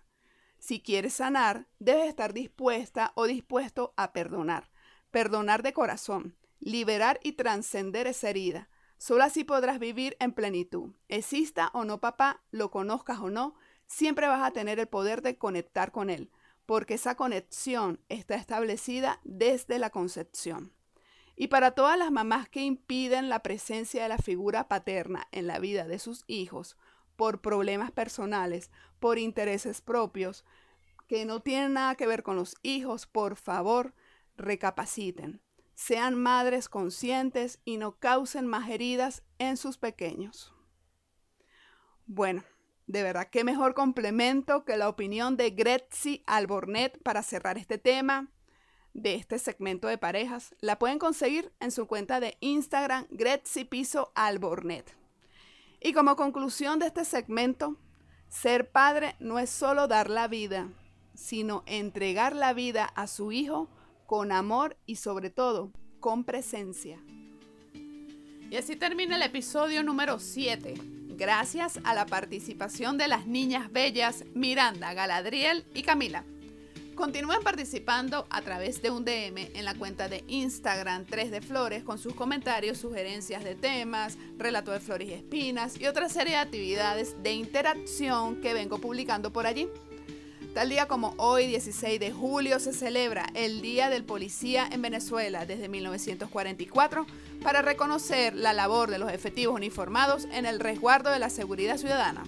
Si 0.60 0.82
quieres 0.82 1.14
sanar, 1.14 1.68
debes 1.80 2.08
estar 2.08 2.34
dispuesta 2.34 3.12
o 3.16 3.26
dispuesto 3.26 3.94
a 3.98 4.14
perdonar, 4.14 4.70
perdonar 5.12 5.62
de 5.62 5.74
corazón, 5.74 6.38
liberar 6.60 7.20
y 7.22 7.34
trascender 7.34 8.08
esa 8.08 8.30
herida. 8.30 8.70
Solo 9.00 9.24
así 9.24 9.46
podrás 9.46 9.80
vivir 9.80 10.18
en 10.20 10.34
plenitud. 10.34 10.92
Exista 11.08 11.72
o 11.74 11.86
no 11.86 12.02
papá, 12.02 12.44
lo 12.52 12.70
conozcas 12.70 13.20
o 13.20 13.30
no, 13.30 13.56
siempre 13.88 14.28
vas 14.28 14.44
a 14.44 14.52
tener 14.52 14.78
el 14.78 14.88
poder 14.88 15.22
de 15.22 15.38
conectar 15.38 15.94
con 15.94 16.10
él, 16.10 16.30
porque 16.66 16.96
esa 16.96 17.16
conexión 17.16 18.02
está 18.10 18.36
establecida 18.36 19.22
desde 19.24 19.80
la 19.80 19.90
concepción. 19.90 20.74
Y 21.38 21.48
para 21.48 21.72
todas 21.72 21.98
las 21.98 22.12
mamás 22.12 22.50
que 22.50 22.62
impiden 22.62 23.30
la 23.30 23.42
presencia 23.42 24.04
de 24.04 24.10
la 24.10 24.18
figura 24.18 24.68
paterna 24.68 25.30
en 25.32 25.48
la 25.48 25.60
vida 25.60 25.88
de 25.88 25.98
sus 25.98 26.26
hijos 26.28 26.76
por 27.16 27.40
problemas 27.40 27.92
personales, 27.92 28.70
por 29.00 29.18
intereses 29.18 29.80
propios, 29.80 30.44
que 31.08 31.24
no 31.24 31.40
tienen 31.40 31.72
nada 31.72 31.96
que 31.96 32.06
ver 32.06 32.22
con 32.22 32.36
los 32.36 32.58
hijos, 32.64 33.08
por 33.08 33.38
favor, 33.38 33.94
recapaciten. 34.36 35.42
Sean 35.80 36.22
madres 36.22 36.68
conscientes 36.68 37.62
y 37.64 37.78
no 37.78 37.98
causen 38.00 38.46
más 38.46 38.70
heridas 38.70 39.24
en 39.38 39.56
sus 39.56 39.78
pequeños. 39.78 40.54
Bueno, 42.06 42.44
de 42.86 43.02
verdad, 43.02 43.30
qué 43.32 43.46
mejor 43.46 43.76
complemento 43.76 44.66
que 44.66 44.76
la 44.76 44.90
opinión 44.90 45.38
de 45.38 45.52
Gretzi 45.52 46.22
Albornet 46.28 47.02
para 47.02 47.24
cerrar 47.24 47.58
este 47.58 47.78
tema 47.78 48.28
de 48.94 49.16
este 49.16 49.40
segmento 49.40 49.88
de 49.88 49.98
parejas. 49.98 50.54
La 50.60 50.78
pueden 50.78 51.00
conseguir 51.00 51.54
en 51.62 51.72
su 51.72 51.88
cuenta 51.88 52.20
de 52.20 52.36
Instagram, 52.42 53.08
Gretzi 53.10 53.64
Piso 53.64 54.12
Albornet. 54.16 54.94
Y 55.80 55.94
como 55.94 56.18
conclusión 56.18 56.80
de 56.80 56.88
este 56.88 57.06
segmento, 57.06 57.78
ser 58.28 58.70
padre 58.70 59.16
no 59.22 59.40
es 59.40 59.50
solo 59.50 59.88
dar 59.88 60.10
la 60.10 60.28
vida, 60.28 60.68
sino 61.14 61.64
entregar 61.68 62.36
la 62.36 62.52
vida 62.52 62.84
a 62.84 63.08
su 63.08 63.32
hijo 63.32 63.70
con 64.10 64.32
amor 64.32 64.76
y 64.88 64.96
sobre 64.96 65.30
todo 65.30 65.72
con 66.00 66.24
presencia. 66.24 67.00
Y 68.50 68.56
así 68.56 68.76
termina 68.76 69.18
el 69.18 69.22
episodio 69.22 69.84
número 69.84 70.18
7. 70.18 70.74
Gracias 71.10 71.80
a 71.84 71.94
la 71.94 72.08
participación 72.08 72.98
de 72.98 73.08
las 73.08 73.28
niñas 73.28 73.72
bellas 73.72 74.26
Miranda, 74.34 74.96
Galadriel 74.96 75.64
y 75.76 75.84
Camila. 75.84 76.26
Continúen 76.96 77.44
participando 77.44 78.26
a 78.32 78.42
través 78.42 78.82
de 78.82 78.90
un 78.90 79.06
DM 79.06 79.52
en 79.54 79.64
la 79.64 79.76
cuenta 79.76 80.10
de 80.10 80.24
Instagram 80.28 81.06
3 81.06 81.30
de 81.30 81.42
Flores 81.42 81.84
con 81.84 82.00
sus 82.00 82.16
comentarios, 82.16 82.80
sugerencias 82.80 83.44
de 83.44 83.54
temas, 83.54 84.18
relato 84.40 84.72
de 84.72 84.80
flores 84.80 85.10
y 85.10 85.14
espinas 85.14 85.80
y 85.80 85.86
otra 85.86 86.10
serie 86.10 86.34
de 86.34 86.40
actividades 86.40 87.22
de 87.22 87.34
interacción 87.34 88.42
que 88.42 88.56
vengo 88.56 88.80
publicando 88.80 89.32
por 89.32 89.46
allí. 89.46 89.70
Tal 90.54 90.70
día 90.70 90.88
como 90.88 91.14
hoy, 91.18 91.46
16 91.46 92.00
de 92.00 92.12
julio, 92.12 92.60
se 92.60 92.74
celebra 92.74 93.28
el 93.36 93.62
Día 93.62 93.90
del 93.90 94.04
Policía 94.04 94.68
en 94.72 94.82
Venezuela 94.82 95.46
desde 95.46 95.70
1944 95.70 97.06
para 97.44 97.62
reconocer 97.62 98.34
la 98.34 98.52
labor 98.52 98.90
de 98.90 98.98
los 98.98 99.12
efectivos 99.12 99.56
uniformados 99.56 100.28
en 100.32 100.48
el 100.48 100.60
resguardo 100.60 101.12
de 101.12 101.20
la 101.20 101.30
seguridad 101.30 101.78
ciudadana. 101.78 102.24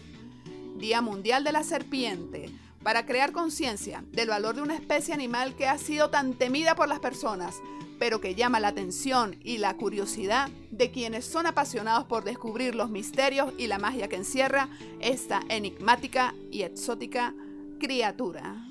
Día 0.78 1.02
Mundial 1.02 1.44
de 1.44 1.52
la 1.52 1.64
Serpiente 1.64 2.52
para 2.84 3.08
crear 3.08 3.32
conciencia 3.32 4.04
del 4.12 4.30
valor 4.30 4.56
de 4.56 4.62
una 4.62 4.76
especie 4.76 5.16
animal 5.16 5.56
que 5.56 5.68
ha 5.68 5.80
sido 5.80 6.12
tan 6.12 6.36
temida 6.36 6.76
por 6.76 6.88
las 6.88 7.00
personas, 7.00 7.56
pero 7.98 8.22
que 8.22 8.36
llama 8.36 8.60
la 8.60 8.70
atención 8.70 9.36
y 9.44 9.58
la 9.58 9.76
curiosidad 9.78 10.50
de 10.70 10.92
quienes 10.92 11.26
son 11.26 11.48
apasionados 11.48 12.06
por 12.06 12.24
descubrir 12.24 12.76
los 12.76 12.92
misterios 12.92 13.52
y 13.58 13.66
la 13.66 13.80
magia 13.80 14.08
que 14.08 14.16
encierra 14.16 14.70
esta 15.00 15.42
enigmática 15.50 16.36
y 16.52 16.62
exótica 16.62 17.34
criatura. 17.82 18.64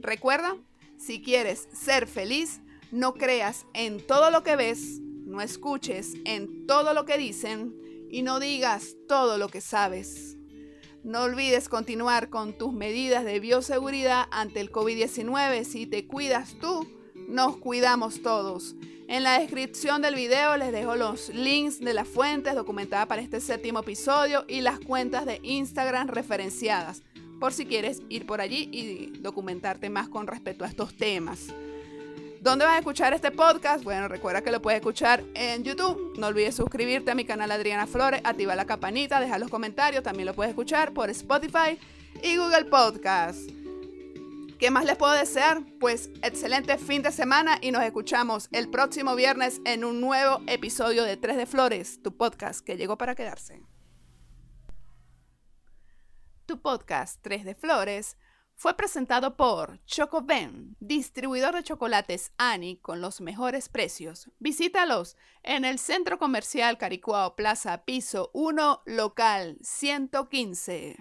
Recuerda, 0.00 0.56
si 0.96 1.20
quieres 1.20 1.68
ser 1.74 2.06
feliz, 2.06 2.60
no 2.90 3.12
creas 3.12 3.66
en 3.74 4.04
todo 4.04 4.30
lo 4.30 4.42
que 4.42 4.56
ves, 4.56 5.00
no 5.00 5.42
escuches 5.42 6.14
en 6.24 6.66
todo 6.66 6.94
lo 6.94 7.04
que 7.04 7.18
dicen 7.18 7.76
y 8.10 8.22
no 8.22 8.40
digas 8.40 8.96
todo 9.06 9.36
lo 9.36 9.48
que 9.48 9.60
sabes. 9.60 10.38
No 11.04 11.24
olvides 11.24 11.68
continuar 11.68 12.30
con 12.30 12.56
tus 12.56 12.72
medidas 12.72 13.24
de 13.24 13.38
bioseguridad 13.38 14.24
ante 14.30 14.60
el 14.60 14.72
COVID-19. 14.72 15.64
Si 15.64 15.86
te 15.86 16.06
cuidas 16.06 16.56
tú, 16.58 16.88
nos 17.28 17.58
cuidamos 17.58 18.22
todos. 18.22 18.76
En 19.08 19.24
la 19.24 19.38
descripción 19.38 20.00
del 20.00 20.14
video 20.14 20.56
les 20.56 20.72
dejo 20.72 20.96
los 20.96 21.28
links 21.28 21.80
de 21.80 21.92
las 21.92 22.08
fuentes 22.08 22.54
documentadas 22.54 23.06
para 23.06 23.20
este 23.20 23.40
séptimo 23.40 23.80
episodio 23.80 24.46
y 24.48 24.62
las 24.62 24.80
cuentas 24.80 25.26
de 25.26 25.38
Instagram 25.42 26.08
referenciadas 26.08 27.02
por 27.40 27.52
si 27.52 27.66
quieres 27.66 28.02
ir 28.08 28.26
por 28.26 28.40
allí 28.40 28.68
y 28.72 29.18
documentarte 29.20 29.90
más 29.90 30.08
con 30.08 30.26
respecto 30.26 30.64
a 30.64 30.68
estos 30.68 30.96
temas. 30.96 31.48
¿Dónde 32.40 32.64
vas 32.64 32.76
a 32.76 32.78
escuchar 32.78 33.12
este 33.12 33.32
podcast? 33.32 33.82
Bueno, 33.82 34.06
recuerda 34.06 34.40
que 34.40 34.52
lo 34.52 34.62
puedes 34.62 34.78
escuchar 34.78 35.24
en 35.34 35.64
YouTube. 35.64 36.14
No 36.16 36.28
olvides 36.28 36.54
suscribirte 36.54 37.10
a 37.10 37.16
mi 37.16 37.24
canal 37.24 37.50
Adriana 37.50 37.88
Flores, 37.88 38.20
activa 38.22 38.54
la 38.54 38.66
campanita, 38.66 39.18
deja 39.18 39.38
los 39.38 39.50
comentarios. 39.50 40.04
También 40.04 40.26
lo 40.26 40.34
puedes 40.34 40.50
escuchar 40.50 40.92
por 40.92 41.10
Spotify 41.10 41.76
y 42.22 42.36
Google 42.36 42.66
Podcast. 42.66 43.50
¿Qué 44.58 44.70
más 44.70 44.84
les 44.84 44.96
puedo 44.96 45.12
desear? 45.12 45.62
Pues 45.80 46.08
excelente 46.22 46.78
fin 46.78 47.02
de 47.02 47.12
semana 47.12 47.58
y 47.60 47.72
nos 47.72 47.82
escuchamos 47.82 48.48
el 48.52 48.70
próximo 48.70 49.16
viernes 49.16 49.60
en 49.64 49.84
un 49.84 50.00
nuevo 50.00 50.40
episodio 50.46 51.02
de 51.02 51.16
Tres 51.16 51.36
de 51.36 51.46
Flores, 51.46 52.00
tu 52.02 52.16
podcast 52.16 52.64
que 52.64 52.76
llegó 52.76 52.96
para 52.96 53.14
quedarse. 53.14 53.60
Tu 56.46 56.60
podcast 56.60 57.20
Tres 57.22 57.44
de 57.44 57.56
Flores 57.56 58.16
fue 58.54 58.76
presentado 58.76 59.36
por 59.36 59.84
Chocoben, 59.84 60.76
distribuidor 60.78 61.56
de 61.56 61.64
chocolates 61.64 62.32
Ani 62.38 62.76
con 62.76 63.00
los 63.00 63.20
mejores 63.20 63.68
precios. 63.68 64.30
Visítalos 64.38 65.16
en 65.42 65.64
el 65.64 65.80
Centro 65.80 66.20
Comercial 66.20 66.78
Caricuao 66.78 67.34
Plaza 67.34 67.84
Piso 67.84 68.30
1, 68.32 68.82
local 68.86 69.58
115. 69.60 70.96